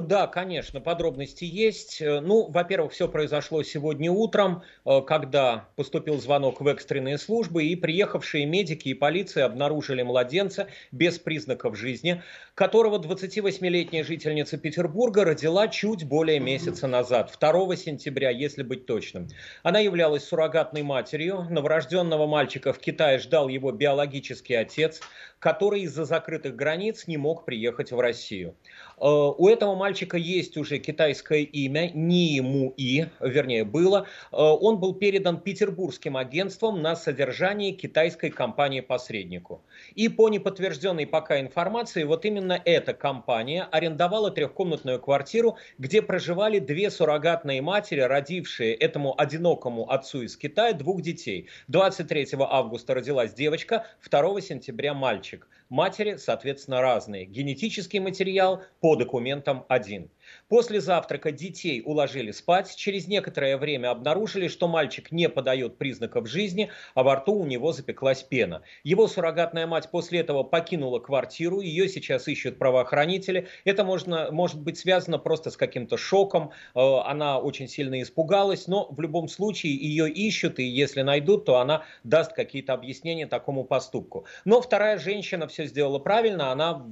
Да, 0.00 0.26
конечно, 0.26 0.80
подробности 0.80 1.44
есть. 1.44 2.00
Ну, 2.00 2.50
во-первых, 2.50 2.92
все 2.92 3.06
произошло 3.06 3.62
сегодня 3.62 4.10
утром, 4.10 4.64
э, 4.84 5.00
когда 5.06 5.68
поступил 5.76 6.20
звонок 6.20 6.60
в 6.60 6.66
экстренные 6.66 7.16
службы, 7.16 7.64
и 7.64 7.76
приехавшие 7.76 8.44
медики 8.44 8.88
и 8.88 8.94
полиция 8.94 9.44
обнаружили 9.44 10.02
младенца 10.02 10.66
без 10.90 11.20
признаков 11.20 11.78
жизни, 11.78 12.22
которого 12.56 12.98
28-летняя 12.98 14.02
жительница 14.02 14.58
Петербурга 14.58 15.24
родила 15.24 15.68
чуть 15.68 16.04
более 16.04 16.40
месяца 16.40 16.88
назад, 16.88 17.36
2 17.38 17.76
сентября, 17.76 18.30
если 18.30 18.64
быть 18.64 18.86
точным. 18.86 19.28
Она 19.62 19.78
являлась 19.78 20.24
суррогатной 20.24 20.82
матерью. 20.82 21.46
Новорожденного 21.50 22.26
мальчика 22.26 22.72
в 22.72 22.78
Китае 22.80 23.20
ждал 23.20 23.48
его 23.48 23.70
биологический 23.70 24.54
отец, 24.54 25.00
который 25.38 25.82
из-за 25.82 26.04
закрытых 26.04 26.56
границ 26.56 27.06
не 27.06 27.16
мог 27.16 27.44
приехать 27.44 27.92
в 27.92 28.00
Россию. 28.00 28.56
Э, 28.98 29.06
у 29.06 29.48
этого 29.48 29.74
мальчика 29.74 30.16
есть 30.16 30.56
уже 30.56 30.78
китайское 30.78 31.40
имя, 31.40 31.90
Ни 31.94 32.40
Му 32.40 32.74
И, 32.76 33.06
вернее 33.20 33.64
было. 33.64 34.06
Э, 34.32 34.36
он 34.36 34.78
был 34.78 34.94
передан 34.94 35.40
петербургским 35.40 36.16
агентством 36.16 36.82
на 36.82 36.96
содержание 36.96 37.72
китайской 37.72 38.30
компании-посреднику. 38.30 39.62
И 39.94 40.08
по 40.08 40.28
неподтвержденной 40.28 41.06
пока 41.06 41.40
информации, 41.40 42.04
вот 42.04 42.24
именно 42.24 42.60
эта 42.64 42.94
компания 42.94 43.68
арендовала 43.70 44.30
трехкомнатную 44.30 45.00
квартиру, 45.00 45.56
где 45.78 46.02
проживали 46.02 46.58
две 46.58 46.90
суррогатные 46.90 47.62
матери, 47.62 48.00
родившие 48.00 48.74
этому 48.74 49.14
одинокому 49.20 49.90
отцу 49.90 50.22
из 50.22 50.36
Китая 50.36 50.72
двух 50.72 51.02
детей. 51.02 51.48
23 51.68 52.28
августа 52.38 52.94
родилась 52.94 53.34
девочка, 53.34 53.86
2 54.08 54.40
сентября 54.40 54.94
мальчик. 54.94 55.48
Матери, 55.74 56.14
соответственно, 56.18 56.80
разные. 56.80 57.24
Генетический 57.24 57.98
материал 57.98 58.62
по 58.78 58.94
документам 58.94 59.66
один. 59.68 60.08
После 60.48 60.80
завтрака 60.80 61.30
детей 61.30 61.82
уложили 61.84 62.30
спать. 62.30 62.74
Через 62.74 63.06
некоторое 63.06 63.58
время 63.58 63.90
обнаружили, 63.90 64.48
что 64.48 64.66
мальчик 64.66 65.12
не 65.12 65.28
подает 65.28 65.78
признаков 65.78 66.28
жизни, 66.28 66.70
а 66.94 67.02
во 67.02 67.16
рту 67.16 67.34
у 67.34 67.44
него 67.44 67.72
запеклась 67.72 68.22
пена. 68.22 68.62
Его 68.82 69.06
суррогатная 69.06 69.66
мать 69.66 69.90
после 69.90 70.20
этого 70.20 70.42
покинула 70.42 70.98
квартиру. 70.98 71.60
Ее 71.60 71.88
сейчас 71.88 72.26
ищут 72.26 72.58
правоохранители. 72.58 73.48
Это 73.64 73.84
можно, 73.84 74.30
может 74.30 74.60
быть 74.60 74.78
связано 74.78 75.18
просто 75.18 75.50
с 75.50 75.56
каким-то 75.56 75.96
шоком. 75.98 76.52
Э, 76.74 76.80
она 77.04 77.38
очень 77.38 77.68
сильно 77.68 78.00
испугалась, 78.00 78.66
но 78.66 78.88
в 78.90 79.00
любом 79.00 79.28
случае 79.28 79.74
ее 79.74 80.10
ищут, 80.10 80.58
и 80.58 80.64
если 80.64 81.02
найдут, 81.02 81.44
то 81.44 81.58
она 81.58 81.84
даст 82.02 82.32
какие-то 82.32 82.72
объяснения 82.72 83.26
такому 83.26 83.64
поступку. 83.64 84.24
Но 84.44 84.62
вторая 84.62 84.98
женщина 84.98 85.46
все 85.48 85.66
сделала 85.66 85.98
правильно. 85.98 86.50
Она 86.50 86.84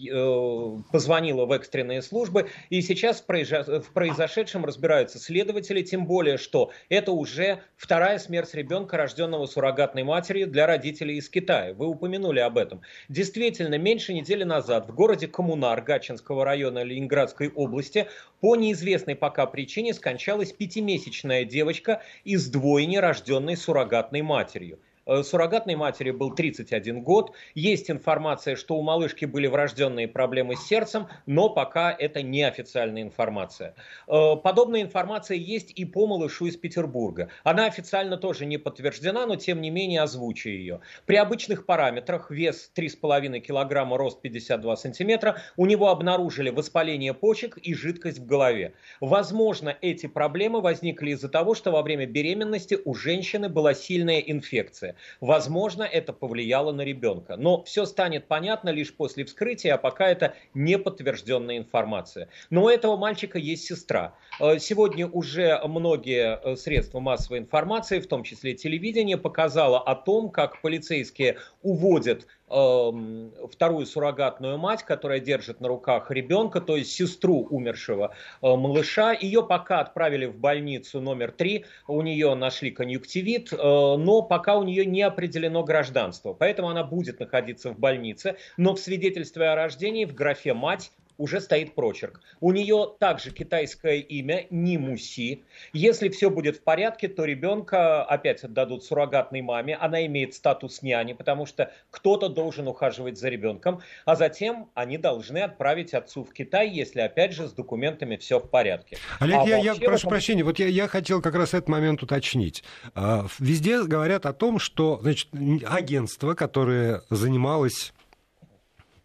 э, 0.00 0.76
позвонила 0.90 1.46
в 1.46 1.52
экстренные 1.52 2.02
службы 2.02 2.48
и 2.68 2.80
и 2.80 2.82
сейчас 3.00 3.22
в 3.22 3.92
произошедшем 3.92 4.64
разбираются 4.64 5.18
следователи, 5.18 5.82
тем 5.82 6.06
более, 6.06 6.36
что 6.36 6.70
это 6.88 7.12
уже 7.12 7.62
вторая 7.76 8.18
смерть 8.18 8.54
ребенка, 8.54 8.96
рожденного 8.96 9.46
суррогатной 9.46 10.02
матерью 10.02 10.46
для 10.46 10.66
родителей 10.66 11.16
из 11.16 11.30
Китая. 11.30 11.72
Вы 11.72 11.86
упомянули 11.86 12.40
об 12.40 12.58
этом. 12.58 12.82
Действительно, 13.08 13.78
меньше 13.78 14.12
недели 14.12 14.44
назад 14.44 14.88
в 14.88 14.94
городе 14.94 15.28
Коммунар 15.28 15.80
Гатчинского 15.80 16.44
района 16.44 16.82
Ленинградской 16.82 17.48
области 17.48 18.06
по 18.40 18.54
неизвестной 18.56 19.16
пока 19.16 19.46
причине 19.46 19.94
скончалась 19.94 20.52
пятимесячная 20.52 21.44
девочка 21.44 22.02
из 22.24 22.48
двойни, 22.48 22.98
рожденной 22.98 23.56
суррогатной 23.56 24.22
матерью. 24.22 24.78
Э, 25.10 25.24
суррогатной 25.24 25.74
матери 25.74 26.12
был 26.12 26.32
31 26.32 27.02
год. 27.02 27.32
Есть 27.56 27.90
информация, 27.90 28.54
что 28.54 28.76
у 28.76 28.82
малышки 28.82 29.24
были 29.24 29.48
врожденные 29.48 30.06
проблемы 30.06 30.54
с 30.54 30.64
сердцем, 30.64 31.08
но 31.26 31.48
пока 31.48 31.90
это 31.90 32.22
неофициальная 32.22 33.02
информация. 33.02 33.74
Э, 34.06 34.36
подобная 34.36 34.82
информация 34.82 35.36
есть 35.36 35.72
и 35.74 35.84
по 35.84 36.06
малышу 36.06 36.46
из 36.46 36.56
Петербурга. 36.56 37.28
Она 37.42 37.66
официально 37.66 38.18
тоже 38.18 38.46
не 38.46 38.56
подтверждена, 38.56 39.26
но 39.26 39.34
тем 39.34 39.60
не 39.60 39.70
менее 39.70 40.02
озвучу 40.02 40.48
ее. 40.48 40.80
При 41.06 41.16
обычных 41.16 41.66
параметрах 41.66 42.30
вес 42.30 42.70
3,5 42.76 43.40
кг, 43.40 43.96
рост 43.96 44.22
52 44.22 44.76
см, 44.76 45.34
у 45.56 45.66
него 45.66 45.88
обнаружили 45.88 46.50
воспаление 46.50 47.14
почек 47.14 47.58
и 47.58 47.74
жидкость 47.74 48.20
в 48.20 48.26
голове. 48.26 48.74
Возможно, 49.00 49.76
эти 49.80 50.06
проблемы 50.06 50.60
возникли 50.60 51.10
из-за 51.10 51.28
того, 51.28 51.56
что 51.56 51.72
во 51.72 51.82
время 51.82 52.06
беременности 52.06 52.78
у 52.84 52.94
женщины 52.94 53.48
была 53.48 53.74
сильная 53.74 54.20
инфекция. 54.20 54.94
Возможно, 55.20 55.82
это 55.82 56.12
повлияло 56.12 56.72
на 56.72 56.82
ребенка. 56.82 57.36
Но 57.36 57.62
все 57.64 57.86
станет 57.86 58.26
понятно 58.26 58.70
лишь 58.70 58.94
после 58.94 59.24
вскрытия, 59.24 59.74
а 59.74 59.78
пока 59.78 60.08
это 60.08 60.34
не 60.54 60.78
подтвержденная 60.78 61.58
информация. 61.58 62.28
Но 62.50 62.64
у 62.64 62.68
этого 62.68 62.96
мальчика 62.96 63.38
есть 63.38 63.64
сестра. 63.64 64.14
Э, 64.40 64.58
сегодня 64.58 65.06
уже 65.06 65.60
многие 65.66 66.38
э, 66.42 66.56
средства 66.56 67.00
массовой 67.00 67.38
информации, 67.38 68.00
в 68.00 68.06
том 68.06 68.22
числе 68.24 68.54
телевидение, 68.54 69.16
показало 69.16 69.80
о 69.80 69.94
том, 69.94 70.30
как 70.30 70.60
полицейские 70.60 71.38
уводят 71.62 72.26
вторую 72.50 73.86
суррогатную 73.86 74.58
мать, 74.58 74.82
которая 74.82 75.20
держит 75.20 75.60
на 75.60 75.68
руках 75.68 76.10
ребенка, 76.10 76.60
то 76.60 76.76
есть 76.76 76.92
сестру 76.92 77.46
умершего 77.48 78.12
э, 78.42 78.46
малыша. 78.46 79.12
Ее 79.12 79.46
пока 79.46 79.80
отправили 79.80 80.26
в 80.26 80.36
больницу 80.36 81.00
номер 81.00 81.30
три, 81.30 81.64
у 81.86 82.02
нее 82.02 82.34
нашли 82.34 82.70
конъюнктивит, 82.70 83.52
э, 83.52 83.56
но 83.56 84.22
пока 84.22 84.56
у 84.56 84.64
нее 84.64 84.84
не 84.84 85.02
определено 85.02 85.62
гражданство. 85.62 86.32
Поэтому 86.32 86.68
она 86.70 86.82
будет 86.82 87.20
находиться 87.20 87.70
в 87.70 87.78
больнице, 87.78 88.36
но 88.56 88.74
в 88.74 88.80
свидетельстве 88.80 89.48
о 89.48 89.54
рождении 89.54 90.04
в 90.04 90.14
графе 90.14 90.52
«мать» 90.52 90.90
уже 91.20 91.40
стоит 91.40 91.74
прочерк. 91.74 92.20
У 92.40 92.50
нее 92.52 92.94
также 92.98 93.30
китайское 93.30 93.96
имя 93.96 94.46
Нимуси. 94.50 95.44
Если 95.72 96.08
все 96.08 96.30
будет 96.30 96.56
в 96.56 96.62
порядке, 96.62 97.08
то 97.08 97.24
ребенка 97.24 98.02
опять 98.02 98.42
отдадут 98.42 98.84
суррогатной 98.84 99.42
маме. 99.42 99.76
Она 99.76 100.06
имеет 100.06 100.34
статус 100.34 100.82
няни, 100.82 101.12
потому 101.12 101.44
что 101.44 101.72
кто-то 101.90 102.28
должен 102.28 102.66
ухаживать 102.68 103.18
за 103.18 103.28
ребенком. 103.28 103.80
А 104.06 104.16
затем 104.16 104.70
они 104.74 104.96
должны 104.96 105.38
отправить 105.38 105.92
отцу 105.92 106.24
в 106.24 106.32
Китай, 106.32 106.70
если 106.70 107.00
опять 107.00 107.32
же 107.32 107.46
с 107.48 107.52
документами 107.52 108.16
все 108.16 108.40
в 108.40 108.48
порядке. 108.48 108.96
Олег, 109.18 109.40
а 109.40 109.46
я, 109.46 109.58
я 109.58 109.74
прошу 109.74 109.98
этом... 109.98 110.10
прощения, 110.10 110.42
вот 110.42 110.58
я, 110.58 110.66
я 110.66 110.88
хотел 110.88 111.20
как 111.20 111.34
раз 111.34 111.52
этот 111.52 111.68
момент 111.68 112.02
уточнить. 112.02 112.64
А, 112.94 113.26
везде 113.38 113.82
говорят 113.82 114.24
о 114.24 114.32
том, 114.32 114.58
что 114.58 114.98
значит, 115.02 115.28
агентство, 115.66 116.34
которое 116.34 117.02
занималось 117.10 117.92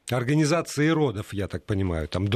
организации 0.10 0.90
родов, 0.90 1.34
я 1.34 1.48
так 1.48 1.66
понимаю, 1.66 2.08
там, 2.08 2.28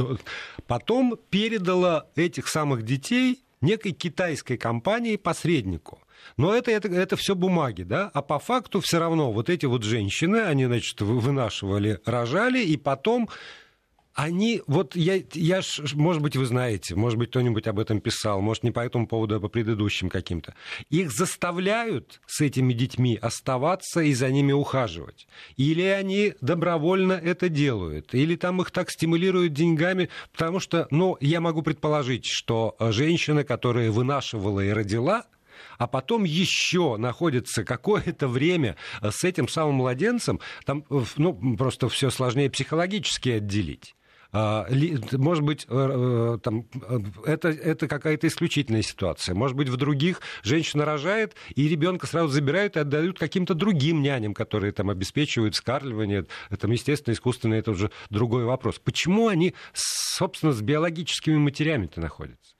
потом 0.66 1.18
передала 1.30 2.06
этих 2.16 2.48
самых 2.48 2.82
детей 2.84 3.44
некой 3.60 3.92
китайской 3.92 4.56
компании 4.56 5.16
посреднику. 5.16 6.00
Но 6.36 6.54
это, 6.54 6.70
это, 6.70 6.88
это 6.88 7.16
все 7.16 7.34
бумаги, 7.34 7.82
да? 7.82 8.10
А 8.12 8.22
по 8.22 8.38
факту 8.38 8.80
все 8.80 8.98
равно 8.98 9.32
вот 9.32 9.48
эти 9.48 9.66
вот 9.66 9.84
женщины, 9.84 10.36
они, 10.36 10.66
значит, 10.66 11.00
вынашивали, 11.00 12.00
рожали, 12.04 12.60
и 12.62 12.76
потом 12.76 13.28
они, 14.22 14.62
вот 14.66 14.96
я, 14.96 15.22
я 15.32 15.62
ж, 15.62 15.94
может 15.94 16.20
быть, 16.20 16.36
вы 16.36 16.44
знаете, 16.44 16.94
может 16.94 17.18
быть, 17.18 17.30
кто-нибудь 17.30 17.66
об 17.66 17.78
этом 17.78 18.02
писал, 18.02 18.42
может, 18.42 18.64
не 18.64 18.70
по 18.70 18.80
этому 18.80 19.06
поводу, 19.06 19.36
а 19.36 19.40
по 19.40 19.48
предыдущим 19.48 20.10
каким-то. 20.10 20.54
Их 20.90 21.10
заставляют 21.10 22.20
с 22.26 22.42
этими 22.42 22.74
детьми 22.74 23.18
оставаться 23.20 24.00
и 24.02 24.12
за 24.12 24.30
ними 24.30 24.52
ухаживать. 24.52 25.26
Или 25.56 25.84
они 25.84 26.34
добровольно 26.42 27.14
это 27.14 27.48
делают, 27.48 28.14
или 28.14 28.36
там 28.36 28.60
их 28.60 28.70
так 28.70 28.90
стимулируют 28.90 29.54
деньгами, 29.54 30.10
потому 30.32 30.60
что, 30.60 30.86
ну, 30.90 31.16
я 31.20 31.40
могу 31.40 31.62
предположить, 31.62 32.26
что 32.26 32.76
женщина, 32.78 33.42
которая 33.42 33.90
вынашивала 33.90 34.60
и 34.60 34.68
родила, 34.68 35.24
а 35.78 35.86
потом 35.86 36.24
еще 36.24 36.98
находится 36.98 37.64
какое-то 37.64 38.28
время 38.28 38.76
с 39.00 39.24
этим 39.24 39.48
самым 39.48 39.76
младенцем, 39.76 40.40
там 40.66 40.84
ну, 41.16 41.56
просто 41.56 41.88
все 41.88 42.10
сложнее 42.10 42.50
психологически 42.50 43.30
отделить. 43.30 43.94
А, 44.32 44.66
может 45.12 45.42
быть, 45.42 45.66
э, 45.68 46.38
там, 46.42 46.66
это, 47.26 47.48
это 47.48 47.88
какая-то 47.88 48.28
исключительная 48.28 48.82
ситуация. 48.82 49.34
Может 49.34 49.56
быть, 49.56 49.68
в 49.68 49.76
других 49.76 50.20
женщина 50.42 50.84
рожает, 50.84 51.34
и 51.56 51.68
ребенка 51.68 52.06
сразу 52.06 52.28
забирают 52.28 52.76
и 52.76 52.80
отдают 52.80 53.18
каким-то 53.18 53.54
другим 53.54 54.02
няням, 54.02 54.34
которые 54.34 54.72
там 54.72 54.88
обеспечивают 54.88 55.56
скармливание. 55.56 56.26
Это, 56.48 56.68
естественно, 56.68 57.12
искусственно, 57.14 57.54
это 57.54 57.72
уже 57.72 57.90
другой 58.08 58.44
вопрос. 58.44 58.78
Почему 58.78 59.28
они, 59.28 59.54
собственно, 59.72 60.52
с 60.52 60.62
биологическими 60.62 61.36
матерями-то 61.36 62.00
находятся? 62.00 62.54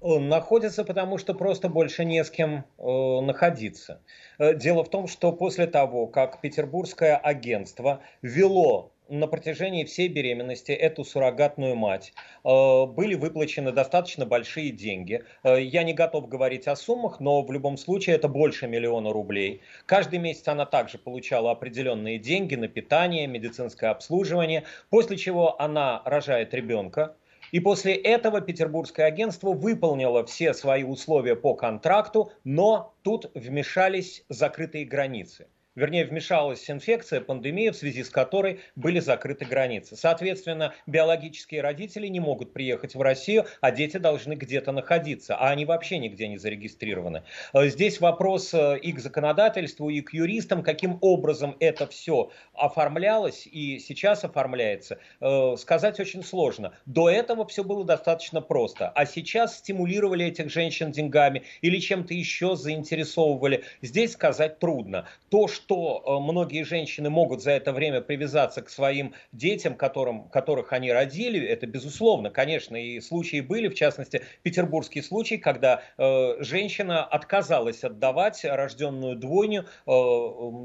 Находятся, 0.00 0.84
потому 0.84 1.18
что 1.18 1.34
просто 1.34 1.68
больше 1.68 2.04
не 2.04 2.22
с 2.22 2.30
кем 2.30 2.64
э, 2.78 3.20
находиться. 3.20 4.00
Э, 4.38 4.54
дело 4.54 4.84
в 4.84 4.90
том, 4.90 5.08
что 5.08 5.32
после 5.32 5.66
того, 5.66 6.06
как 6.06 6.40
Петербургское 6.40 7.16
агентство 7.16 8.00
вело 8.22 8.92
на 9.08 9.26
протяжении 9.26 9.84
всей 9.84 10.08
беременности 10.08 10.72
эту 10.72 11.04
суррогатную 11.04 11.74
мать. 11.74 12.12
Э, 12.44 12.86
были 12.86 13.14
выплачены 13.14 13.72
достаточно 13.72 14.26
большие 14.26 14.70
деньги. 14.70 15.24
Э, 15.42 15.60
я 15.60 15.82
не 15.82 15.94
готов 15.94 16.28
говорить 16.28 16.68
о 16.68 16.76
суммах, 16.76 17.20
но 17.20 17.42
в 17.42 17.50
любом 17.50 17.76
случае 17.76 18.16
это 18.16 18.28
больше 18.28 18.66
миллиона 18.66 19.12
рублей. 19.12 19.62
Каждый 19.86 20.18
месяц 20.18 20.46
она 20.48 20.66
также 20.66 20.98
получала 20.98 21.50
определенные 21.50 22.18
деньги 22.18 22.54
на 22.54 22.68
питание, 22.68 23.26
медицинское 23.26 23.90
обслуживание, 23.90 24.64
после 24.90 25.16
чего 25.16 25.60
она 25.60 26.02
рожает 26.04 26.52
ребенка. 26.54 27.16
И 27.50 27.60
после 27.60 27.94
этого 27.94 28.42
Петербургское 28.42 29.06
агентство 29.06 29.52
выполнило 29.52 30.26
все 30.26 30.52
свои 30.52 30.82
условия 30.82 31.34
по 31.34 31.54
контракту, 31.54 32.30
но 32.44 32.94
тут 33.02 33.30
вмешались 33.34 34.24
закрытые 34.28 34.84
границы 34.84 35.46
вернее, 35.78 36.04
вмешалась 36.04 36.68
инфекция, 36.68 37.20
пандемия, 37.20 37.72
в 37.72 37.76
связи 37.76 38.02
с 38.02 38.10
которой 38.10 38.60
были 38.74 38.98
закрыты 38.98 39.44
границы. 39.44 39.96
Соответственно, 39.96 40.74
биологические 40.86 41.62
родители 41.62 42.08
не 42.08 42.20
могут 42.20 42.52
приехать 42.52 42.94
в 42.94 43.00
Россию, 43.00 43.46
а 43.60 43.70
дети 43.70 43.96
должны 43.96 44.34
где-то 44.34 44.72
находиться, 44.72 45.36
а 45.36 45.50
они 45.50 45.64
вообще 45.64 45.98
нигде 45.98 46.26
не 46.28 46.36
зарегистрированы. 46.36 47.22
Э, 47.52 47.68
здесь 47.68 48.00
вопрос 48.00 48.52
э, 48.52 48.78
и 48.78 48.92
к 48.92 48.98
законодательству, 48.98 49.88
и 49.88 50.00
к 50.00 50.12
юристам, 50.12 50.62
каким 50.62 50.98
образом 51.00 51.56
это 51.60 51.86
все 51.86 52.30
оформлялось 52.54 53.46
и 53.46 53.78
сейчас 53.78 54.24
оформляется, 54.24 54.98
э, 55.20 55.54
сказать 55.56 56.00
очень 56.00 56.24
сложно. 56.24 56.72
До 56.86 57.08
этого 57.08 57.46
все 57.46 57.62
было 57.62 57.84
достаточно 57.84 58.40
просто, 58.40 58.88
а 58.88 59.06
сейчас 59.06 59.58
стимулировали 59.58 60.26
этих 60.26 60.50
женщин 60.50 60.90
деньгами 60.90 61.44
или 61.60 61.78
чем-то 61.78 62.14
еще 62.14 62.56
заинтересовывали. 62.56 63.64
Здесь 63.80 64.12
сказать 64.12 64.58
трудно. 64.58 65.06
То, 65.28 65.46
что 65.46 65.67
что 65.68 66.02
э, 66.02 66.22
многие 66.22 66.62
женщины 66.62 67.10
могут 67.10 67.42
за 67.42 67.50
это 67.50 67.74
время 67.74 68.00
привязаться 68.00 68.62
к 68.62 68.70
своим 68.70 69.12
детям, 69.32 69.74
которым, 69.74 70.30
которых 70.30 70.72
они 70.72 70.90
родили, 70.90 71.46
это 71.46 71.66
безусловно, 71.66 72.30
конечно, 72.30 72.74
и 72.74 72.98
случаи 73.00 73.42
были, 73.42 73.68
в 73.68 73.74
частности, 73.74 74.22
петербургский 74.42 75.02
случай, 75.02 75.36
когда 75.36 75.82
э, 75.98 76.42
женщина 76.42 77.04
отказалась 77.04 77.84
отдавать 77.84 78.46
рожденную 78.46 79.16
двойню 79.16 79.64
э, 79.64 79.90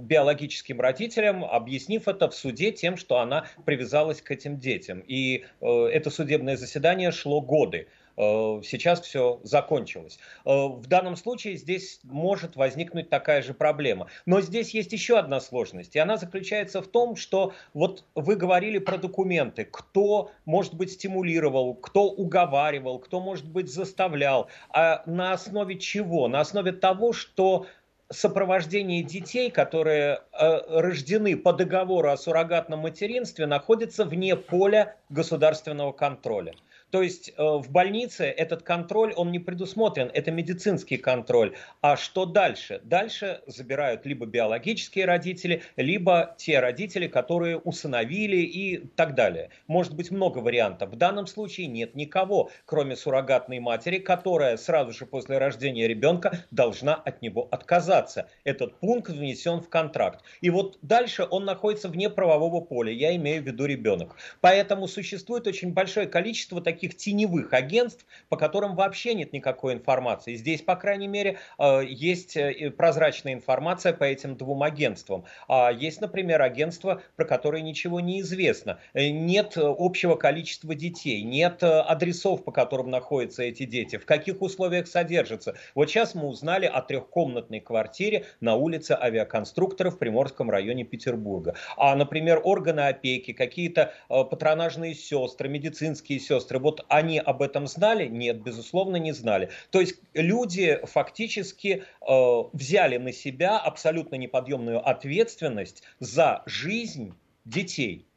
биологическим 0.03 0.79
родителям, 0.79 1.43
объяснив 1.43 2.07
это 2.07 2.29
в 2.29 2.33
суде 2.33 2.71
тем, 2.71 2.95
что 2.95 3.19
она 3.19 3.45
привязалась 3.65 4.21
к 4.21 4.31
этим 4.31 4.57
детям. 4.57 5.03
И 5.05 5.43
э, 5.59 5.67
это 5.91 6.11
судебное 6.11 6.55
заседание 6.55 7.11
шло 7.11 7.41
годы. 7.41 7.87
Э, 8.15 8.61
сейчас 8.63 9.01
все 9.01 9.39
закончилось. 9.43 10.19
Э, 10.45 10.67
в 10.67 10.85
данном 10.87 11.15
случае 11.15 11.57
здесь 11.57 11.99
может 12.03 12.55
возникнуть 12.55 13.09
такая 13.09 13.41
же 13.41 13.53
проблема. 13.53 14.07
Но 14.25 14.41
здесь 14.41 14.73
есть 14.73 14.91
еще 14.93 15.17
одна 15.17 15.39
сложность, 15.39 15.95
и 15.95 15.99
она 15.99 16.17
заключается 16.17 16.81
в 16.81 16.87
том, 16.87 17.15
что 17.15 17.53
вот 17.73 18.05
вы 18.15 18.35
говорили 18.35 18.77
про 18.77 18.97
документы, 18.97 19.65
кто, 19.65 20.31
может 20.45 20.75
быть, 20.75 20.91
стимулировал, 20.91 21.73
кто 21.75 22.05
уговаривал, 22.05 22.99
кто, 22.99 23.19
может 23.19 23.49
быть, 23.49 23.71
заставлял, 23.71 24.47
а 24.69 25.03
на 25.05 25.33
основе 25.33 25.77
чего? 25.79 26.27
На 26.27 26.41
основе 26.41 26.71
того, 26.71 27.13
что 27.13 27.65
сопровождение 28.09 29.03
детей, 29.03 29.49
которые 29.49 30.19
э, 30.31 30.79
рождены 30.79 31.35
по 31.35 31.51
договору 31.51 32.09
о 32.09 32.17
суррогатном 32.17 32.79
материнстве, 32.79 33.47
находится 33.47 34.05
вне 34.05 34.35
поля 34.35 34.95
государственного 35.09 35.91
контроля. 35.93 36.53
То 36.93 37.01
есть 37.01 37.33
э, 37.35 37.43
в 37.43 37.71
больнице 37.71 38.25
этот 38.25 38.61
контроль, 38.61 39.13
он 39.15 39.31
не 39.31 39.39
предусмотрен, 39.39 40.11
это 40.13 40.29
медицинский 40.29 40.97
контроль. 40.97 41.55
А 41.81 41.97
что 41.97 42.27
дальше? 42.27 42.81
Дальше 42.83 43.41
забирают 43.47 44.05
либо 44.05 44.27
биологические 44.27 45.05
родители, 45.05 45.63
либо 45.75 46.35
те 46.37 46.59
родители, 46.59 47.07
которые 47.07 47.57
усыновили 47.57 48.37
и 48.41 48.77
так 48.95 49.15
далее. 49.15 49.49
Может 49.65 49.95
быть 49.95 50.11
много 50.11 50.37
вариантов. 50.37 50.91
В 50.91 50.95
данном 50.95 51.25
случае 51.25 51.65
нет 51.65 51.95
никого, 51.95 52.51
кроме 52.65 52.95
суррогатной 52.95 53.57
матери, 53.57 53.97
которая 53.97 54.55
сразу 54.57 54.93
же 54.93 55.07
после 55.07 55.39
рождения 55.39 55.87
ребенка 55.87 56.43
должна 56.51 56.93
от 56.93 57.23
него 57.23 57.47
отказаться. 57.49 58.29
Этот 58.43 58.77
пункт 58.77 59.09
внесен 59.09 59.61
в 59.61 59.69
контракт. 59.69 60.23
И 60.41 60.51
вот 60.51 60.77
дальше 60.83 61.25
он 61.27 61.45
находится 61.45 61.89
вне 61.89 62.11
правового 62.11 62.61
поля, 62.61 62.91
я 62.91 63.15
имею 63.15 63.41
в 63.41 63.47
виду 63.47 63.65
ребенок. 63.65 64.15
Поэтому 64.41 64.87
существует 64.87 65.47
очень 65.47 65.73
большое 65.73 66.05
количество 66.05 66.61
таких 66.61 66.82
таких 66.83 66.97
теневых 66.97 67.53
агентств, 67.53 68.05
по 68.27 68.35
которым 68.35 68.75
вообще 68.75 69.13
нет 69.13 69.31
никакой 69.31 69.73
информации. 69.73 70.35
Здесь, 70.35 70.61
по 70.61 70.75
крайней 70.75 71.07
мере, 71.07 71.37
э, 71.57 71.81
есть 71.85 72.35
э, 72.35 72.71
прозрачная 72.71 73.33
информация 73.33 73.93
по 73.93 74.03
этим 74.03 74.35
двум 74.35 74.63
агентствам. 74.63 75.23
А 75.47 75.71
есть, 75.71 76.01
например, 76.01 76.41
агентство, 76.41 77.01
про 77.15 77.25
которое 77.25 77.61
ничего 77.61 78.01
не 78.01 78.19
известно. 78.19 78.79
Э, 78.93 79.09
нет 79.09 79.53
общего 79.55 80.15
количества 80.15 80.75
детей, 80.75 81.23
нет 81.23 81.63
адресов, 81.63 82.43
по 82.43 82.51
которым 82.51 82.89
находятся 82.89 83.43
эти 83.43 83.63
дети, 83.65 83.97
в 83.97 84.05
каких 84.05 84.41
условиях 84.41 84.87
содержатся. 84.87 85.55
Вот 85.75 85.89
сейчас 85.89 86.15
мы 86.15 86.27
узнали 86.27 86.65
о 86.65 86.81
трехкомнатной 86.81 87.61
квартире 87.61 88.25
на 88.41 88.55
улице 88.55 88.91
авиаконструкторов 88.91 89.95
в 89.95 89.97
Приморском 89.99 90.49
районе 90.49 90.83
Петербурга. 90.83 91.55
А, 91.77 91.95
например, 91.95 92.41
органы 92.43 92.81
опеки, 92.81 93.31
какие-то 93.31 93.93
патронажные 94.09 94.95
сестры, 94.95 95.47
медицинские 95.47 96.19
сестры, 96.19 96.59
вот 96.59 96.72
вот 96.73 96.85
они 96.89 97.19
об 97.19 97.41
этом 97.41 97.67
знали? 97.67 98.07
Нет, 98.07 98.41
безусловно, 98.41 98.97
не 98.97 99.11
знали. 99.11 99.49
То 99.69 99.79
есть 99.79 99.95
люди 100.13 100.79
фактически 100.83 101.83
э, 102.01 102.43
взяли 102.53 102.97
на 102.97 103.11
себя 103.11 103.59
абсолютно 103.59 104.15
неподъемную 104.15 104.87
ответственность 104.87 105.83
за 105.99 106.41
жизнь 106.45 107.13
детей. 107.45 108.07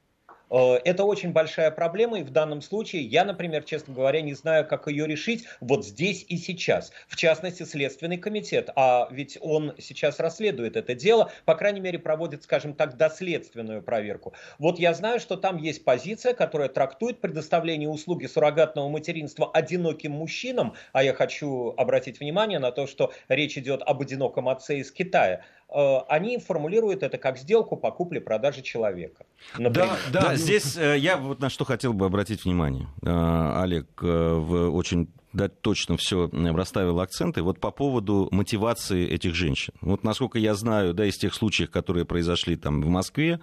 Э, 0.51 0.77
это 0.85 1.05
очень 1.05 1.33
большая 1.33 1.71
проблема, 1.71 2.21
и 2.21 2.23
в 2.23 2.31
данном 2.31 2.63
случае 2.63 3.03
я, 3.03 3.25
например, 3.25 3.65
честно 3.65 3.95
говоря, 3.95 4.21
не 4.21 4.35
знаю, 4.35 4.67
как 4.67 4.87
ее 4.87 5.07
решить 5.07 5.45
вот 5.61 5.85
здесь 5.85 6.25
и 6.29 6.37
сейчас. 6.37 6.93
В 7.09 7.17
частности, 7.17 7.65
Следственный 7.65 8.19
комитет, 8.19 8.71
а 8.77 9.09
ведь 9.11 9.39
он 9.41 9.75
сейчас 9.79 10.21
расследует 10.21 10.77
это 10.77 10.95
дело, 10.95 11.31
по 11.45 11.55
крайней 11.55 11.81
мере, 11.81 11.99
проводит, 11.99 12.45
скажем 12.45 12.75
так, 12.75 12.97
доследственную 12.97 13.83
проверку. 13.83 14.35
Вот 14.59 14.79
я 14.79 14.95
знаю, 14.95 15.21
что 15.21 15.37
там 15.37 15.57
есть 15.57 15.85
позиция, 15.85 16.35
которая 16.35 16.69
трактует 16.69 17.21
предоставление 17.21 17.89
услуги 17.89 18.27
суррогатного 18.27 18.89
материнства 18.89 19.51
одиноким 19.53 20.13
мужчинам, 20.13 20.75
а 20.93 21.03
я 21.03 21.15
хочу 21.15 21.75
обратить 21.77 22.21
внимание 22.21 22.59
на 22.59 22.71
то, 22.71 22.87
что 22.87 23.13
речь 23.29 23.59
идет 23.59 23.83
об 23.83 24.01
одиноком 24.03 24.49
отце 24.49 24.79
из 24.79 24.91
Китая. 24.91 25.43
Э, 25.69 25.99
они 26.09 26.39
формулируют 26.39 27.03
это 27.03 27.19
как 27.19 27.39
сделку 27.39 27.77
по 27.77 27.91
купле-продаже 27.91 28.63
человека. 28.63 29.27
Например. 29.59 29.97
Да, 30.13 30.21
да, 30.21 30.37
здесь 30.37 30.77
э, 30.77 30.97
я 30.99 31.17
вот 31.17 31.41
на 31.41 31.51
что 31.51 31.65
хотел 31.65 31.93
бы 31.93 32.07
обратить 32.07 32.45
внимание. 32.45 32.89
Э, 33.03 33.63
Олег, 33.63 33.87
в 34.01 34.75
очень 34.75 35.09
да, 35.33 35.49
точно 35.49 35.97
все 35.97 36.31
расставил 36.33 37.01
акценты. 37.01 37.43
Вот 37.43 37.61
по 37.61 37.71
поводу 37.71 38.29
мотивации 38.31 39.07
этих 39.07 39.35
женщин. 39.35 39.75
Вот 39.81 40.05
насколько 40.05 40.39
я 40.39 40.55
знаю, 40.55 40.95
да, 40.95 41.05
из 41.05 41.17
тех 41.17 41.35
случаев, 41.35 41.71
которые 41.71 42.05
произошли 42.05 42.57
там 42.57 42.81
в 42.81 42.89
Москве, 42.89 43.41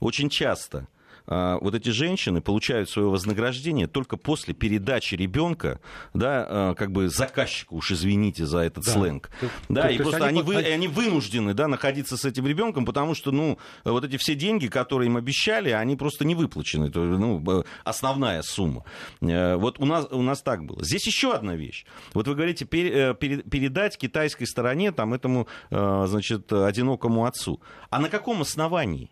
очень 0.00 0.30
часто 0.30 0.88
вот 1.28 1.74
эти 1.74 1.90
женщины 1.90 2.40
получают 2.40 2.88
свое 2.88 3.08
вознаграждение 3.08 3.86
только 3.86 4.16
после 4.16 4.54
передачи 4.54 5.14
ребенка, 5.14 5.80
да, 6.14 6.46
а, 6.48 6.74
как 6.74 6.90
бы 6.92 7.08
заказчику, 7.08 7.76
уж 7.76 7.92
извините 7.92 8.46
за 8.46 8.60
этот 8.60 8.84
да. 8.84 8.92
сленг. 8.92 9.30
Да, 9.68 9.82
то, 9.82 9.88
и 9.88 9.96
то 9.98 10.04
просто 10.04 10.24
они, 10.24 10.42
вы, 10.42 10.56
они 10.56 10.88
вынуждены, 10.88 11.54
да, 11.54 11.68
находиться 11.68 12.16
с 12.16 12.24
этим 12.24 12.46
ребенком, 12.46 12.84
потому 12.84 13.14
что, 13.14 13.30
ну, 13.30 13.58
вот 13.84 14.04
эти 14.04 14.16
все 14.16 14.34
деньги, 14.34 14.68
которые 14.68 15.08
им 15.08 15.16
обещали, 15.16 15.70
они 15.70 15.96
просто 15.96 16.24
не 16.24 16.34
выплачены, 16.34 16.90
то, 16.90 17.00
ну, 17.00 17.64
основная 17.84 18.42
сумма. 18.42 18.84
Э, 19.20 19.56
вот 19.56 19.78
у 19.78 19.84
нас, 19.84 20.06
у 20.10 20.22
нас 20.22 20.42
так 20.42 20.64
было. 20.64 20.84
Здесь 20.84 21.06
еще 21.06 21.34
одна 21.34 21.54
вещь. 21.56 21.84
Вот 22.14 22.26
вы 22.26 22.34
говорите, 22.34 22.64
э, 22.64 23.14
передать 23.14 23.98
китайской 23.98 24.46
стороне, 24.46 24.92
там, 24.92 25.14
этому, 25.14 25.48
э, 25.70 26.04
значит, 26.08 26.52
одинокому 26.52 27.26
отцу. 27.26 27.60
А 27.90 28.00
на 28.00 28.08
каком 28.08 28.40
основании? 28.40 29.10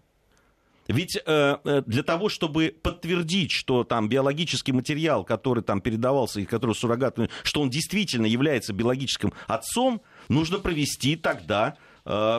Ведь 0.88 1.16
э, 1.16 1.56
э, 1.64 1.82
для 1.86 2.02
того, 2.02 2.28
чтобы 2.28 2.74
подтвердить, 2.82 3.50
что 3.50 3.84
там 3.84 4.08
биологический 4.08 4.72
материал, 4.72 5.24
который 5.24 5.62
там 5.62 5.80
передавался 5.80 6.40
и 6.40 6.44
который 6.44 6.74
суррогатный, 6.74 7.30
что 7.42 7.60
он 7.60 7.70
действительно 7.70 8.26
является 8.26 8.72
биологическим 8.72 9.32
отцом, 9.46 10.02
нужно 10.28 10.58
провести 10.58 11.16
тогда 11.16 11.76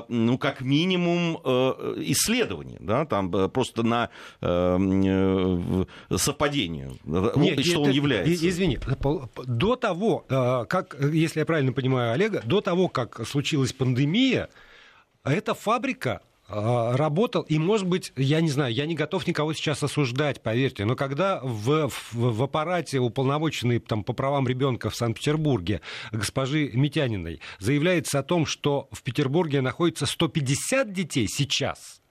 ну, 0.08 0.38
как 0.38 0.62
минимум, 0.62 1.36
исследование, 2.06 2.78
да, 2.80 3.06
там 3.06 3.30
просто 3.52 3.84
на 3.84 4.10
совпадение, 6.16 6.94
Нет, 7.04 7.66
что 7.66 7.72
это, 7.72 7.80
он 7.82 7.90
является. 7.90 8.48
Извини, 8.48 8.80
до 9.46 9.76
того, 9.76 10.20
как, 10.30 10.96
если 11.12 11.42
я 11.42 11.46
правильно 11.46 11.74
понимаю 11.74 12.14
Олега, 12.14 12.42
до 12.46 12.62
того, 12.62 12.88
как 12.88 13.28
случилась 13.28 13.74
пандемия, 13.74 14.48
эта 15.26 15.54
фабрика 15.54 16.22
работал, 16.48 17.42
и, 17.42 17.58
может 17.58 17.88
быть, 17.88 18.14
я 18.16 18.40
не 18.42 18.50
знаю, 18.50 18.74
я 18.74 18.86
не 18.86 18.96
готов 18.96 19.28
никого 19.28 19.54
сейчас 19.54 19.84
осуждать, 19.84 20.42
поверьте, 20.42 20.86
но 20.86 20.96
когда 20.96 21.42
в, 21.42 21.90
в, 21.90 22.14
в 22.14 22.44
аппарате 22.44 23.00
уполномоченной 23.00 23.80
там, 23.80 24.04
по 24.04 24.14
правам 24.14 24.48
ребенка 24.48 24.90
в 24.90 24.96
Санкт-Петербурге 24.96 25.82
госпожи 26.12 26.72
Митяниной 26.74 27.42
заявляется 27.60 28.20
о 28.20 28.24
том, 28.24 28.46
что 28.46 28.88
в 28.92 29.04
Петербурге 29.04 29.62
находится 29.62 30.06
150 30.06 30.94
детей 30.94 31.28
сейчас, 31.28 32.02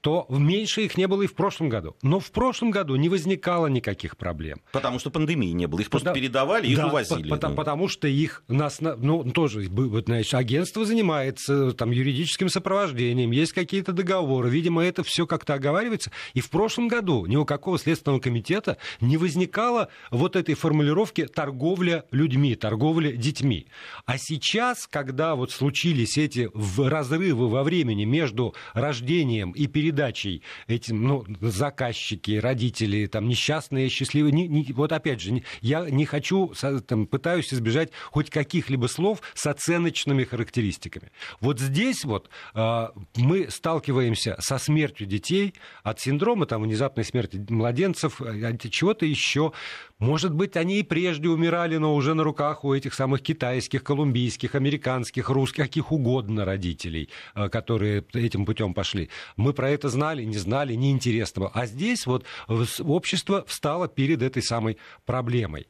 то 0.00 0.26
меньше 0.28 0.82
их 0.82 0.96
не 0.96 1.06
было 1.06 1.22
и 1.22 1.26
в 1.26 1.34
прошлом 1.34 1.68
году. 1.68 1.96
Но 2.02 2.20
в 2.20 2.30
прошлом 2.30 2.70
году 2.70 2.96
не 2.96 3.08
возникало 3.08 3.66
никаких 3.66 4.16
проблем. 4.16 4.62
Потому 4.72 4.98
что 4.98 5.10
пандемии 5.10 5.52
не 5.52 5.66
было. 5.66 5.80
Их 5.80 5.90
просто 5.90 6.10
да, 6.10 6.14
передавали, 6.14 6.66
их 6.66 6.76
да, 6.76 6.86
увозили. 6.86 7.28
Потому, 7.28 7.54
потому 7.54 7.88
что 7.88 8.08
их 8.08 8.42
нас, 8.48 8.80
ну, 8.80 9.24
тоже, 9.32 9.64
значит, 9.64 10.34
агентство 10.34 10.84
занимается 10.84 11.72
там, 11.72 11.90
юридическим 11.90 12.48
сопровождением, 12.48 13.30
есть 13.30 13.52
какие-то 13.52 13.92
договоры. 13.92 14.48
Видимо, 14.48 14.82
это 14.82 15.02
все 15.04 15.26
как-то 15.26 15.54
оговаривается. 15.54 16.10
И 16.34 16.40
в 16.40 16.50
прошлом 16.50 16.88
году 16.88 17.26
ни 17.26 17.36
у 17.36 17.44
какого 17.44 17.78
следственного 17.78 18.20
комитета 18.20 18.78
не 19.00 19.16
возникало 19.16 19.88
вот 20.10 20.36
этой 20.36 20.54
формулировки 20.54 21.26
торговля 21.26 22.04
людьми, 22.10 22.54
торговля 22.54 23.12
детьми. 23.12 23.66
А 24.06 24.16
сейчас, 24.18 24.86
когда 24.86 25.34
вот 25.34 25.50
случились 25.50 26.16
эти 26.16 26.50
разрывы 26.78 27.48
во 27.48 27.62
времени 27.62 28.04
между 28.04 28.54
рождением 28.72 29.52
и 29.52 29.66
перед 29.66 29.89
передачей 29.90 30.42
этим, 30.68 31.02
ну, 31.02 31.24
заказчики, 31.40 32.38
родители, 32.38 33.06
там, 33.06 33.28
несчастные, 33.28 33.88
счастливые. 33.88 34.32
Не, 34.32 34.46
не, 34.46 34.72
вот 34.72 34.92
опять 34.92 35.20
же, 35.20 35.42
я 35.60 35.88
не 35.90 36.06
хочу, 36.06 36.52
там, 36.86 37.06
пытаюсь 37.06 37.52
избежать 37.52 37.90
хоть 38.10 38.30
каких-либо 38.30 38.86
слов 38.86 39.20
с 39.34 39.46
оценочными 39.46 40.24
характеристиками. 40.24 41.10
Вот 41.40 41.58
здесь 41.58 42.04
вот 42.04 42.30
э, 42.54 42.88
мы 43.16 43.50
сталкиваемся 43.50 44.36
со 44.38 44.58
смертью 44.58 45.06
детей 45.06 45.54
от 45.82 46.00
синдрома 46.00 46.46
там, 46.46 46.62
внезапной 46.62 47.04
смерти 47.04 47.44
младенцев, 47.48 48.20
от 48.20 48.70
чего-то 48.70 49.06
еще. 49.06 49.52
Может 50.00 50.32
быть, 50.32 50.56
они 50.56 50.80
и 50.80 50.82
прежде 50.82 51.28
умирали, 51.28 51.76
но 51.76 51.94
уже 51.94 52.14
на 52.14 52.24
руках 52.24 52.64
у 52.64 52.72
этих 52.72 52.94
самых 52.94 53.20
китайских, 53.20 53.84
колумбийских, 53.84 54.54
американских, 54.54 55.28
русских, 55.28 55.64
каких 55.64 55.92
угодно 55.92 56.46
родителей, 56.46 57.10
э, 57.34 57.50
которые 57.50 58.02
этим 58.14 58.46
путем 58.46 58.72
пошли. 58.72 59.10
Мы 59.36 59.52
про 59.52 59.68
это 59.68 59.90
знали, 59.90 60.24
не 60.24 60.38
знали, 60.38 60.74
неинтересно 60.74 61.40
было. 61.40 61.50
А 61.52 61.66
здесь 61.66 62.06
вот 62.06 62.24
общество 62.48 63.44
встало 63.46 63.88
перед 63.88 64.22
этой 64.22 64.42
самой 64.42 64.78
проблемой. 65.04 65.66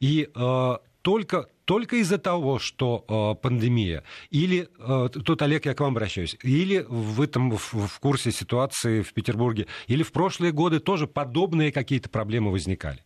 И 0.00 0.28
э, 0.34 0.76
только, 1.02 1.48
только 1.64 1.96
из-за 1.96 2.18
того, 2.18 2.58
что 2.58 3.04
э, 3.08 3.40
пандемия, 3.40 4.02
или, 4.30 4.68
э, 4.78 5.08
тут, 5.10 5.42
Олег, 5.42 5.66
я 5.66 5.74
к 5.74 5.80
вам 5.80 5.92
обращаюсь, 5.92 6.36
или 6.42 6.84
в 6.88 7.20
этом 7.20 7.52
в, 7.52 7.74
в 7.86 8.00
курсе 8.00 8.32
ситуации 8.32 9.02
в 9.02 9.12
Петербурге, 9.12 9.68
или 9.86 10.02
в 10.02 10.10
прошлые 10.10 10.52
годы 10.52 10.80
тоже 10.80 11.06
подобные 11.06 11.70
какие-то 11.70 12.08
проблемы 12.08 12.50
возникали? 12.50 13.04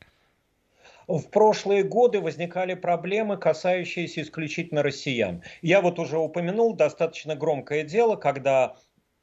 В 1.07 1.29
прошлые 1.31 1.83
годы 1.83 2.21
возникали 2.21 2.75
проблемы, 2.75 3.37
касающиеся 3.37 4.23
исключительно 4.23 4.83
россиян. 4.83 5.43
Я 5.63 5.81
вот 5.81 5.99
уже 5.99 6.19
упомянул 6.19 6.75
достаточно 6.75 7.35
громкое 7.35 7.83
дело, 7.85 8.17
когда 8.17 8.77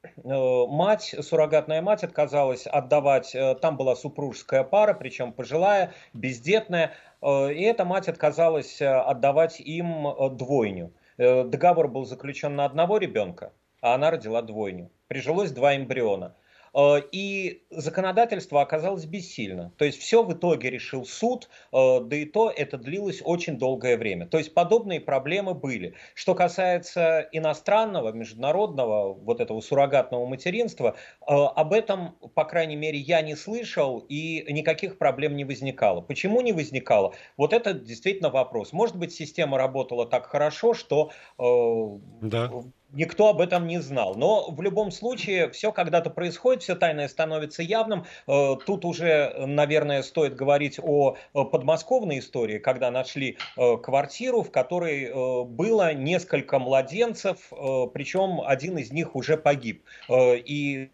э, 0.04 0.10
мать, 0.24 1.16
суррогатная 1.20 1.82
мать 1.82 2.04
отказалась 2.04 2.68
отдавать, 2.68 3.34
э, 3.36 3.56
там 3.56 3.78
была 3.78 3.96
супружеская 3.96 4.64
пара, 4.64 4.94
причем 4.94 5.34
пожилая, 5.34 5.94
бездетная, 6.14 6.94
э, 7.22 7.54
и 7.54 7.62
эта 7.64 7.86
мать 7.86 8.08
отказалась 8.08 8.82
отдавать 8.82 9.60
им 9.60 10.08
двойню. 10.38 10.94
Договор 11.18 11.88
был 11.88 12.06
заключен 12.06 12.56
на 12.56 12.66
одного 12.66 12.98
ребенка, 12.98 13.54
а 13.82 13.94
она 13.94 14.12
родила 14.12 14.42
двойню. 14.42 14.90
Прижилось 15.08 15.52
два 15.52 15.76
эмбриона. 15.76 16.36
Э, 16.74 17.02
и 17.12 17.64
законодательство 17.70 18.62
оказалось 18.62 19.06
бессильно. 19.06 19.72
То 19.78 19.86
есть 19.86 20.00
все 20.00 20.24
в 20.24 20.34
итоге 20.34 20.70
решил 20.70 21.06
суд, 21.06 21.50
э, 21.72 22.00
да 22.02 22.16
и 22.16 22.26
то 22.26 22.50
это 22.50 22.78
длилось 22.78 23.22
очень 23.24 23.58
долгое 23.58 23.98
время. 23.98 24.28
То 24.28 24.38
есть 24.38 24.54
подобные 24.54 25.02
проблемы 25.02 25.54
были. 25.54 25.96
Что 26.14 26.36
касается 26.36 27.28
иностранного, 27.32 28.12
международного, 28.12 29.14
вот 29.14 29.42
этого 29.42 29.62
суррогатного 29.62 30.26
материнства, 30.26 30.96
э, 31.22 31.34
об 31.34 31.74
этом, 31.74 32.16
по 32.36 32.46
крайней 32.46 32.76
мере, 32.76 33.00
я 33.00 33.22
не 33.22 33.36
слышал 33.36 34.06
и 34.08 34.46
никаких 34.52 34.98
проблем 34.98 35.36
не 35.36 35.46
возникало. 35.46 36.02
Почему 36.02 36.42
не 36.42 36.54
возникало? 36.54 37.14
Вот 37.38 37.54
это 37.54 37.74
действительно 37.74 38.30
вопрос. 38.30 38.74
Может 38.74 38.96
быть, 38.96 39.14
система 39.14 39.58
работала 39.58 40.06
так 40.06 40.26
хорошо, 40.28 40.74
что 40.74 41.12
да 41.38 42.52
никто 42.94 43.30
об 43.30 43.42
этом 43.42 43.68
не 43.68 43.80
знал. 43.80 44.16
Но 44.16 44.52
в 44.52 44.62
любом 44.62 44.92
случае 44.92 45.50
все 45.52 45.72
когда-то 45.72 46.10
происходит, 46.10 46.64
все 46.64 46.76
тайное 46.76 47.08
становится 47.08 47.64
явным. 47.64 48.06
Э, 48.28 48.56
тут 48.66 48.86
уже, 48.86 49.34
наверное, 49.46 50.04
стоит 50.04 50.36
говорить 50.36 50.80
о 50.82 51.16
подмосковной 51.34 52.20
истории, 52.20 52.60
когда 52.60 52.92
нашли 52.92 53.38
э, 53.58 53.78
квартиру, 53.78 54.44
в 54.44 54.52
которой 54.52 55.06
э, 55.06 55.44
было 55.44 55.94
несколько 55.94 56.60
младенцев, 56.60 57.52
причем 57.94 58.42
один 58.42 58.78
из 58.78 58.92
них 58.92 59.16
уже 59.16 59.38
погиб. 59.38 59.84
И 60.10 60.90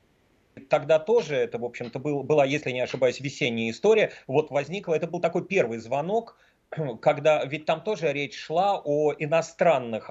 тогда 0.69 0.99
тоже 0.99 1.35
это, 1.35 1.57
в 1.57 1.65
общем-то, 1.65 1.99
был, 1.99 2.23
была, 2.23 2.45
если 2.45 2.71
не 2.71 2.81
ошибаюсь, 2.81 3.19
весенняя 3.19 3.71
история. 3.71 4.11
Вот 4.27 4.51
возникла, 4.51 4.93
это 4.95 5.07
был 5.07 5.19
такой 5.19 5.45
первый 5.45 5.79
звонок, 5.79 6.37
когда, 7.01 7.43
ведь 7.45 7.65
там 7.65 7.81
тоже 7.81 8.11
речь 8.13 8.37
шла 8.37 8.81
о 8.83 9.13
иностранных 9.17 10.09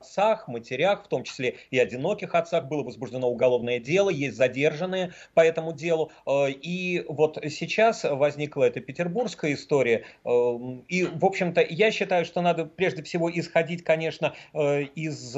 отцах, 0.00 0.48
матерях, 0.48 1.04
в 1.04 1.08
том 1.08 1.22
числе 1.24 1.56
и 1.70 1.78
одиноких 1.78 2.34
отцах, 2.34 2.66
было 2.66 2.82
возбуждено 2.82 3.28
уголовное 3.28 3.78
дело, 3.78 4.10
есть 4.10 4.36
задержанные 4.36 5.12
по 5.34 5.40
этому 5.40 5.72
делу. 5.72 6.10
Э, 6.26 6.50
и 6.50 7.04
вот 7.08 7.38
сейчас 7.50 8.04
возникла 8.04 8.64
эта 8.64 8.80
петербургская 8.80 9.54
история. 9.54 10.04
Э, 10.24 10.30
и, 10.88 11.04
в 11.04 11.24
общем-то, 11.24 11.64
я 11.68 11.90
считаю, 11.90 12.24
что 12.24 12.40
надо 12.40 12.64
прежде 12.64 13.02
всего 13.02 13.30
исходить, 13.30 13.84
конечно, 13.84 14.34
э, 14.54 14.82
из 14.82 15.36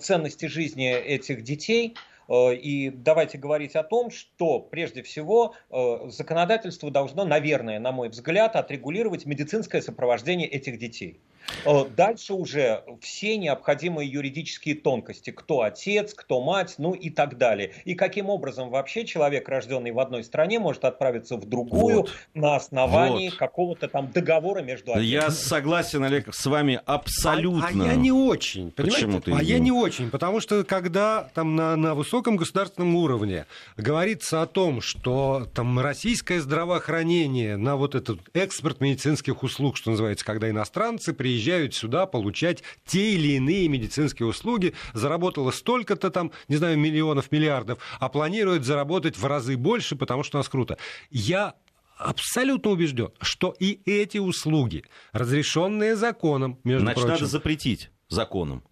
ценности 0.00 0.46
жизни 0.46 0.92
этих 0.92 1.42
детей, 1.42 1.94
и 2.30 2.92
давайте 2.94 3.38
говорить 3.38 3.74
о 3.74 3.82
том, 3.82 4.10
что 4.10 4.60
прежде 4.60 5.02
всего 5.02 5.54
законодательство 5.70 6.90
должно, 6.90 7.24
наверное, 7.24 7.78
на 7.80 7.90
мой 7.90 8.10
взгляд, 8.10 8.54
отрегулировать 8.54 9.24
медицинское 9.24 9.80
сопровождение 9.80 10.46
этих 10.46 10.78
детей. 10.78 11.20
Э, 11.64 11.84
дальше 11.96 12.34
уже 12.34 12.84
все 13.00 13.36
необходимые 13.36 14.10
юридические 14.10 14.74
тонкости. 14.74 15.30
Кто 15.30 15.62
отец, 15.62 16.14
кто 16.14 16.42
мать, 16.42 16.74
ну 16.78 16.92
и 16.92 17.10
так 17.10 17.38
далее. 17.38 17.72
И 17.84 17.94
каким 17.94 18.30
образом 18.30 18.70
вообще 18.70 19.04
человек, 19.04 19.48
рожденный 19.48 19.90
в 19.90 19.98
одной 19.98 20.24
стране, 20.24 20.58
может 20.58 20.84
отправиться 20.84 21.36
в 21.36 21.46
другую 21.46 22.02
вот. 22.02 22.10
на 22.34 22.56
основании 22.56 23.30
вот. 23.30 23.38
какого-то 23.38 23.88
там 23.88 24.10
договора 24.12 24.60
между 24.60 24.92
отцами. 24.92 25.06
Я 25.06 25.30
согласен, 25.30 26.04
Олег, 26.04 26.34
с 26.34 26.46
вами 26.46 26.80
абсолютно. 26.84 27.84
А, 27.84 27.84
а 27.84 27.88
я 27.88 27.94
не 27.94 28.12
очень. 28.12 28.70
Понимаете? 28.70 29.06
Почему 29.06 29.20
ты? 29.20 29.32
А 29.32 29.42
я 29.42 29.58
не 29.58 29.72
очень, 29.72 30.10
потому 30.10 30.40
что 30.40 30.64
когда 30.64 31.30
там 31.34 31.56
на, 31.56 31.76
на 31.76 31.94
высоком 31.94 32.36
государственном 32.36 32.94
уровне 32.96 33.46
говорится 33.76 34.42
о 34.42 34.46
том, 34.46 34.80
что 34.80 35.46
там 35.54 35.78
российское 35.80 36.40
здравоохранение 36.40 37.56
на 37.56 37.76
вот 37.76 37.94
этот 37.94 38.20
экспорт 38.34 38.80
медицинских 38.80 39.42
услуг, 39.42 39.76
что 39.76 39.90
называется, 39.90 40.24
когда 40.24 40.50
иностранцы 40.50 41.12
приезжают 41.12 41.37
приезжают 41.38 41.74
сюда 41.74 42.06
получать 42.06 42.62
те 42.84 43.14
или 43.14 43.36
иные 43.36 43.68
медицинские 43.68 44.26
услуги, 44.26 44.74
заработала 44.92 45.52
столько-то 45.52 46.10
там, 46.10 46.32
не 46.48 46.56
знаю, 46.56 46.76
миллионов, 46.78 47.30
миллиардов, 47.30 47.78
а 48.00 48.08
планирует 48.08 48.64
заработать 48.64 49.16
в 49.16 49.24
разы 49.24 49.56
больше, 49.56 49.94
потому 49.94 50.24
что 50.24 50.38
у 50.38 50.40
нас 50.40 50.48
круто. 50.48 50.78
Я 51.10 51.54
абсолютно 51.96 52.72
убежден, 52.72 53.10
что 53.20 53.54
и 53.58 53.80
эти 53.86 54.18
услуги, 54.18 54.84
разрешенные 55.12 55.94
законом, 55.94 56.58
между 56.64 56.82
Значит, 56.82 57.02
прочим... 57.02 57.12
надо 57.12 57.26
запретить 57.26 57.90
законом. 58.08 58.64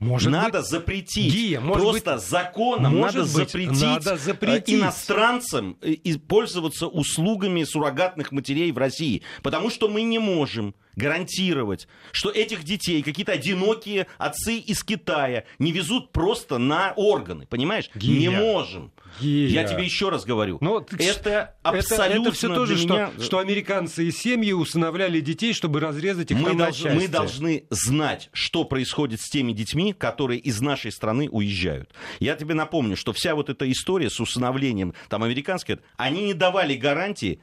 Может 0.00 0.32
надо 0.32 0.58
быть, 0.58 0.68
запретить. 0.68 1.32
Гия, 1.32 1.60
может 1.60 1.82
Просто 1.82 2.14
быть, 2.14 2.22
законом 2.24 2.96
может 2.96 3.22
надо, 3.22 3.38
быть, 3.38 3.50
запретить 3.50 3.82
надо 3.82 4.16
запретить 4.16 4.80
иностранцам 4.80 5.78
э, 5.80 6.18
пользоваться 6.18 6.88
услугами 6.88 7.64
суррогатных 7.64 8.30
матерей 8.32 8.72
в 8.72 8.78
России. 8.78 9.22
Потому 9.42 9.70
что 9.70 9.88
мы 9.88 10.02
не 10.02 10.18
можем 10.18 10.74
гарантировать, 10.96 11.88
что 12.12 12.30
этих 12.30 12.64
детей 12.64 13.02
какие-то 13.02 13.32
одинокие 13.32 14.06
отцы 14.18 14.56
из 14.56 14.82
Китая 14.82 15.44
не 15.58 15.72
везут 15.72 16.12
просто 16.12 16.58
на 16.58 16.92
органы. 16.96 17.46
Понимаешь? 17.46 17.90
Гия. 17.94 18.20
Не 18.20 18.28
можем. 18.30 18.92
Гия. 19.20 19.48
Я 19.48 19.64
тебе 19.64 19.84
еще 19.84 20.08
раз 20.08 20.24
говорю. 20.24 20.58
Но 20.60 20.80
ну, 20.90 20.96
это 20.98 21.54
абсолютно 21.62 22.04
это, 22.04 22.28
это 22.28 22.32
все 22.32 22.54
то 22.54 22.66
же, 22.66 22.74
меня... 22.74 23.10
что, 23.12 23.22
что 23.22 23.38
американцы 23.38 24.06
и 24.06 24.10
семьи 24.10 24.52
усыновляли 24.52 25.20
детей, 25.20 25.52
чтобы 25.52 25.80
разрезать 25.80 26.30
их 26.30 26.38
мы, 26.38 26.52
на 26.52 26.66
долж... 26.66 26.84
мы 26.84 27.08
должны 27.08 27.64
знать, 27.70 28.30
что 28.32 28.64
происходит 28.64 29.20
с 29.20 29.28
теми 29.28 29.52
детьми, 29.52 29.92
которые 29.92 30.40
из 30.40 30.60
нашей 30.60 30.92
страны 30.92 31.28
уезжают. 31.30 31.90
Я 32.20 32.36
тебе 32.36 32.54
напомню, 32.54 32.96
что 32.96 33.12
вся 33.12 33.34
вот 33.34 33.50
эта 33.50 33.70
история 33.70 34.10
с 34.10 34.20
усыновлением 34.20 34.94
там 35.08 35.22
американских, 35.22 35.78
они 35.96 36.22
не 36.22 36.34
давали 36.34 36.74
гарантии 36.74 37.40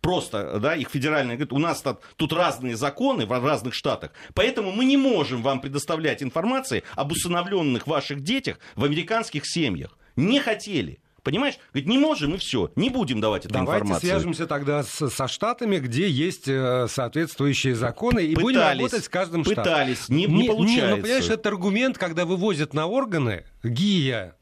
просто, 0.00 0.58
да, 0.60 0.74
их 0.74 0.88
федеральная, 0.88 1.36
говорит, 1.36 1.52
у 1.52 1.58
нас 1.58 1.82
тут, 1.82 2.00
тут 2.16 2.32
разные 2.32 2.76
законы 2.76 3.26
в 3.26 3.32
разных 3.44 3.74
штатах, 3.74 4.12
поэтому 4.34 4.72
мы 4.72 4.84
не 4.84 4.96
можем 4.96 5.42
вам 5.42 5.60
предоставлять 5.60 6.22
информации 6.22 6.82
об 6.94 7.12
усыновленных 7.12 7.86
ваших 7.86 8.20
детях 8.22 8.58
в 8.76 8.84
американских 8.84 9.46
семьях. 9.46 9.96
Не 10.16 10.40
хотели. 10.40 11.00
Понимаешь? 11.22 11.58
Говорит, 11.72 11.88
не 11.88 11.98
можем 11.98 12.34
и 12.34 12.38
все, 12.38 12.70
не 12.76 12.88
будем 12.88 13.20
давать 13.20 13.44
эту 13.44 13.52
Давайте 13.52 13.82
информацию. 13.82 14.10
Давайте 14.10 14.22
свяжемся 14.22 14.46
тогда 14.46 14.82
с, 14.82 15.10
со 15.10 15.28
штатами, 15.28 15.76
где 15.76 16.08
есть 16.08 16.48
э, 16.48 16.86
соответствующие 16.88 17.74
законы, 17.74 18.20
и 18.20 18.34
пытались, 18.34 18.42
будем 18.42 18.60
работать 18.60 19.04
с 19.04 19.08
каждым 19.08 19.44
штатом. 19.44 19.64
Пытались, 19.64 20.08
не, 20.08 20.24
не, 20.24 20.42
не 20.42 20.48
получается. 20.48 20.86
Не, 20.86 20.96
ну, 20.96 21.02
понимаешь, 21.02 21.28
это 21.28 21.48
аргумент, 21.50 21.98
когда 21.98 22.24
вывозят 22.24 22.72
на 22.72 22.86
органы 22.86 23.44
ГИЯ, 23.62 24.34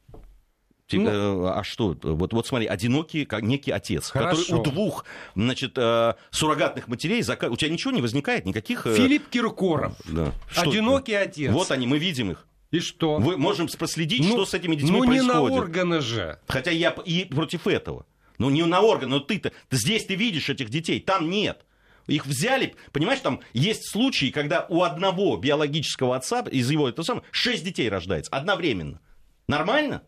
Типа, 0.88 1.10
ну, 1.10 1.46
а 1.46 1.62
что? 1.64 1.94
Вот, 2.02 2.32
вот 2.32 2.46
смотри, 2.46 2.66
одинокий, 2.66 3.26
как 3.26 3.42
некий 3.42 3.70
отец, 3.70 4.08
хорошо. 4.08 4.40
который 4.40 4.58
у 4.58 4.62
двух 4.62 5.04
значит, 5.34 5.72
э, 5.76 6.14
суррогатных 6.30 6.88
матерей, 6.88 7.20
у 7.20 7.56
тебя 7.56 7.70
ничего 7.70 7.92
не 7.92 8.00
возникает, 8.00 8.46
никаких... 8.46 8.86
Э, 8.86 8.94
Филипп 8.96 9.28
Киркоров, 9.28 9.94
да. 10.06 10.32
одинокий 10.56 11.12
что? 11.12 11.22
отец. 11.22 11.52
Вот 11.52 11.70
они, 11.72 11.86
мы 11.86 11.98
видим 11.98 12.30
их. 12.30 12.46
И 12.70 12.80
что? 12.80 13.18
Мы 13.18 13.36
можем 13.36 13.68
проследить, 13.68 14.20
ну, 14.20 14.30
что 14.30 14.46
с 14.46 14.54
этими 14.54 14.76
детьми 14.76 14.92
ну, 14.92 15.06
происходит. 15.06 15.26
Ну 15.26 15.48
не 15.48 15.48
на 15.50 15.54
органы 15.54 16.00
же. 16.00 16.38
Хотя 16.48 16.70
я 16.70 16.90
и 17.04 17.26
против 17.26 17.66
этого. 17.66 18.06
Ну 18.38 18.48
не 18.48 18.64
на 18.64 18.80
органы, 18.80 19.16
но 19.16 19.20
ты-то 19.20 19.52
здесь 19.70 20.06
ты 20.06 20.14
видишь 20.14 20.48
этих 20.48 20.70
детей, 20.70 21.00
там 21.00 21.28
нет. 21.28 21.66
Их 22.06 22.24
взяли, 22.24 22.74
понимаешь, 22.92 23.20
там 23.20 23.40
есть 23.52 23.90
случаи, 23.90 24.30
когда 24.30 24.64
у 24.70 24.82
одного 24.82 25.36
биологического 25.36 26.16
отца 26.16 26.40
из 26.50 26.70
его 26.70 26.88
этого 26.88 27.04
самого 27.04 27.24
шесть 27.30 27.64
детей 27.64 27.90
рождается 27.90 28.32
одновременно. 28.32 29.00
Нормально? 29.48 30.02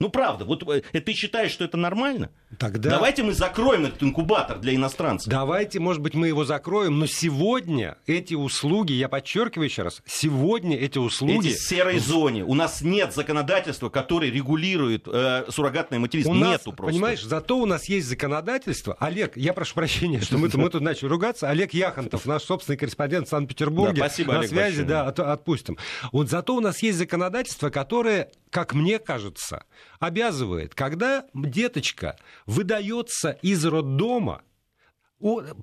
Ну, 0.00 0.10
правда, 0.10 0.44
вот 0.44 0.62
э, 0.68 1.00
ты 1.00 1.12
считаешь, 1.12 1.50
что 1.50 1.64
это 1.64 1.76
нормально? 1.76 2.30
Тогда... 2.56 2.88
Давайте 2.90 3.24
мы 3.24 3.32
закроем 3.32 3.84
этот 3.84 4.00
инкубатор 4.00 4.60
для 4.60 4.72
иностранцев. 4.76 5.28
Давайте, 5.28 5.80
может 5.80 6.00
быть, 6.00 6.14
мы 6.14 6.28
его 6.28 6.44
закроем, 6.44 7.00
но 7.00 7.06
сегодня 7.06 7.96
эти 8.06 8.34
услуги, 8.34 8.92
я 8.92 9.08
подчеркиваю 9.08 9.66
еще 9.66 9.82
раз, 9.82 10.00
сегодня 10.06 10.76
эти 10.76 10.98
услуги... 10.98 11.48
Эти 11.48 11.56
в 11.56 11.60
серой 11.60 11.98
зоне. 11.98 12.44
У 12.44 12.54
нас 12.54 12.80
нет 12.80 13.12
законодательства, 13.12 13.88
которое 13.88 14.30
регулирует 14.30 15.08
э, 15.08 15.46
суррогатное 15.48 15.98
материнство. 15.98 16.32
У 16.32 16.36
Нету 16.36 16.72
просто. 16.72 16.92
Понимаешь, 16.92 17.24
зато 17.24 17.58
у 17.58 17.66
нас 17.66 17.88
есть 17.88 18.06
законодательство. 18.06 18.96
Олег, 19.00 19.36
я 19.36 19.52
прошу 19.52 19.74
прощения, 19.74 20.20
что 20.20 20.38
мы, 20.38 20.48
мы 20.54 20.70
тут 20.70 20.80
начали 20.80 21.08
ругаться. 21.08 21.50
Олег 21.50 21.74
Яхонтов, 21.74 22.24
наш 22.24 22.44
собственный 22.44 22.76
корреспондент 22.76 23.26
в 23.26 23.30
Санкт-Петербурге. 23.30 24.00
Да, 24.00 24.08
спасибо, 24.08 24.34
на 24.34 24.38
Олег, 24.38 24.50
связи, 24.50 24.82
большое. 24.82 24.86
да, 24.86 25.06
от, 25.08 25.18
отпустим. 25.18 25.76
Вот 26.12 26.30
зато 26.30 26.54
у 26.54 26.60
нас 26.60 26.80
есть 26.84 26.98
законодательство, 26.98 27.70
которое, 27.70 28.30
как 28.50 28.74
мне 28.74 29.00
кажется, 29.00 29.64
обязывает, 29.98 30.74
когда 30.74 31.26
деточка 31.34 32.16
выдается 32.46 33.30
из 33.42 33.64
роддома, 33.64 34.42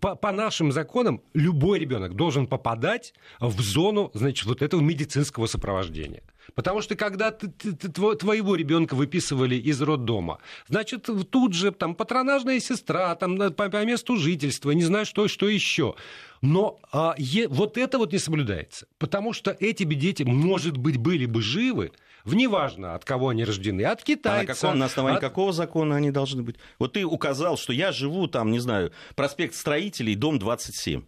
по, 0.02 0.16
по 0.16 0.32
нашим 0.32 0.72
законам 0.72 1.22
любой 1.34 1.80
ребенок 1.80 2.16
должен 2.16 2.46
попадать 2.48 3.14
в 3.40 3.62
зону, 3.62 4.12
значит, 4.14 4.46
вот 4.46 4.62
этого 4.62 4.82
медицинского 4.82 5.48
сопровождения. 5.48 6.24
Потому 6.54 6.82
что 6.82 6.96
когда 6.96 7.32
ты, 7.32 7.48
ты, 7.48 7.72
ты, 7.74 7.90
твоего 7.90 8.56
ребенка 8.56 8.94
выписывали 8.94 9.56
из 9.56 9.82
роддома, 9.82 10.40
значит, 10.68 11.10
тут 11.32 11.54
же 11.54 11.72
там 11.72 11.96
патронажная 11.96 12.60
сестра, 12.60 13.16
там 13.16 13.38
по, 13.54 13.70
по 13.70 13.86
месту 13.86 14.18
жительства, 14.18 14.72
не 14.72 14.84
знаю 14.84 15.06
что, 15.06 15.28
что 15.28 15.48
еще. 15.48 15.96
Но 16.42 16.80
а, 16.92 17.16
е, 17.18 17.48
вот 17.48 17.78
это 17.78 17.98
вот 17.98 18.12
не 18.12 18.20
соблюдается. 18.20 18.88
Потому 19.00 19.34
что 19.34 19.56
эти 19.60 19.84
дети, 19.84 20.24
может 20.24 20.78
быть, 20.78 20.98
были 20.98 21.26
бы 21.26 21.42
живы, 21.42 21.92
неважно, 22.34 22.96
от 22.96 23.06
кого 23.06 23.30
они 23.30 23.44
рождены, 23.46 23.84
от 23.84 24.04
китайцев. 24.04 24.50
А 24.50 24.52
на, 24.52 24.56
каком, 24.56 24.80
на 24.80 24.86
основании 24.86 25.18
от... 25.18 25.22
какого 25.22 25.54
закона 25.54 25.96
они 25.96 26.12
должны 26.12 26.42
быть? 26.42 26.56
Вот 26.80 26.94
ты 26.94 27.06
указал, 27.06 27.58
что 27.58 27.72
я 27.72 27.92
живу 27.92 28.28
там, 28.28 28.52
не 28.52 28.60
знаю, 28.60 28.92
проспект 29.16 29.54
Строителей, 29.54 30.16
дом 30.16 30.40
27. 30.40 31.04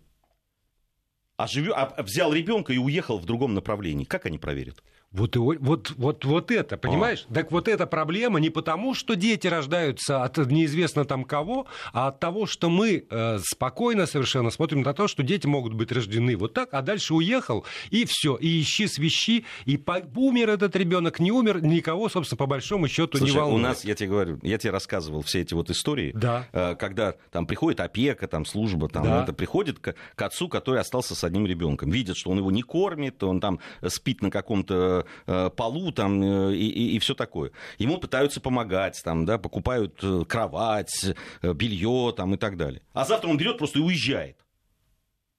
А, 1.37 1.47
живю, 1.47 1.73
а 1.75 2.01
взял 2.01 2.33
ребенка 2.33 2.73
и 2.73 2.77
уехал 2.77 3.17
в 3.17 3.25
другом 3.25 3.53
направлении. 3.53 4.05
Как 4.05 4.25
они 4.25 4.37
проверят? 4.37 4.83
Вот, 5.11 5.37
вот, 5.37 5.91
вот, 5.95 6.25
вот 6.25 6.51
это, 6.51 6.77
понимаешь? 6.77 7.25
А. 7.29 7.33
Так 7.33 7.51
вот 7.51 7.69
эта 7.69 7.87
проблема 7.87 8.39
не 8.39 8.49
потому, 8.49 8.93
что 8.93 9.15
дети 9.15 9.47
рождаются 9.47 10.23
от 10.23 10.37
неизвестно 10.37 11.05
там 11.05 11.23
кого, 11.23 11.65
а 11.93 12.09
от 12.09 12.19
того, 12.19 12.45
что 12.45 12.69
мы 12.69 13.05
э, 13.09 13.39
спокойно 13.41 14.05
совершенно 14.05 14.49
смотрим 14.49 14.81
на 14.81 14.93
то, 14.93 15.07
что 15.07 15.23
дети 15.23 15.47
могут 15.47 15.73
быть 15.73 15.93
рождены 15.93 16.35
вот 16.35 16.53
так, 16.53 16.73
а 16.73 16.81
дальше 16.81 17.13
уехал, 17.13 17.65
и 17.89 18.05
все, 18.05 18.35
и 18.35 18.61
ищи 18.61 18.87
свищи, 18.87 19.45
и 19.65 19.77
по, 19.77 20.01
умер 20.15 20.49
этот 20.49 20.75
ребенок, 20.75 21.19
не 21.19 21.31
умер, 21.31 21.63
никого, 21.63 22.09
собственно, 22.09 22.37
по 22.37 22.45
большому 22.45 22.89
счету 22.89 23.17
Слушай, 23.17 23.31
не 23.31 23.37
волнует. 23.37 23.59
у 23.59 23.67
нас, 23.67 23.85
я 23.85 23.95
тебе 23.95 24.09
говорю, 24.09 24.39
я 24.43 24.57
тебе 24.57 24.71
рассказывал 24.71 25.21
все 25.21 25.41
эти 25.41 25.53
вот 25.53 25.69
истории, 25.69 26.11
да. 26.13 26.47
э, 26.51 26.75
когда 26.75 27.15
там 27.31 27.47
приходит 27.47 27.79
опека, 27.79 28.27
там 28.27 28.45
служба, 28.45 28.89
там 28.89 29.03
да. 29.03 29.23
это 29.23 29.31
приходит 29.31 29.79
к, 29.79 29.95
к 30.15 30.21
отцу, 30.21 30.49
который 30.49 30.81
остался 30.81 31.15
с 31.15 31.23
одним 31.23 31.47
ребенком, 31.47 31.89
видит, 31.91 32.17
что 32.17 32.29
он 32.31 32.39
его 32.39 32.51
не 32.51 32.61
кормит, 32.61 33.23
он 33.23 33.39
там 33.39 33.59
спит 33.87 34.21
на 34.21 34.29
каком-то 34.29 35.06
полу 35.25 35.91
там, 35.91 36.21
э, 36.21 36.55
и, 36.55 36.67
и, 36.67 36.95
и 36.95 36.99
все 36.99 37.13
такое. 37.13 37.51
Ему 37.77 37.97
пытаются 37.97 38.41
помогать, 38.41 39.01
там, 39.03 39.25
да, 39.25 39.37
покупают 39.37 39.99
э, 40.03 40.23
кровать, 40.27 41.13
белье 41.41 42.13
там, 42.15 42.33
и 42.33 42.37
так 42.37 42.57
далее. 42.57 42.81
А 42.93 43.05
завтра 43.05 43.29
он 43.29 43.37
берет 43.37 43.57
просто 43.57 43.79
и 43.79 43.81
уезжает. 43.81 44.37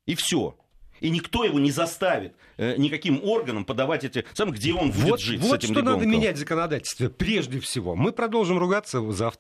И 0.07 0.15
все. 0.15 0.57
И 1.01 1.11
никто 1.11 1.45
его 1.45 1.61
не 1.61 1.71
заставит 1.71 2.35
никаким 2.57 3.21
органам 3.23 3.65
подавать 3.65 4.03
эти... 4.03 4.25
Сам, 4.35 4.51
где 4.51 4.75
он 4.75 4.91
будет 4.91 5.11
вот, 5.11 5.21
жить 5.21 5.41
вот 5.41 5.51
с 5.51 5.55
этим 5.65 5.75
что 5.75 5.81
ребенком. 5.81 6.01
надо 6.01 6.07
менять 6.07 6.37
в 6.37 6.39
законодательстве. 6.41 7.09
Прежде 7.09 7.61
всего. 7.61 7.95
Мы 7.95 8.11
продолжим 8.11 8.59
ругаться 8.59 9.01
завтра. 9.13 9.37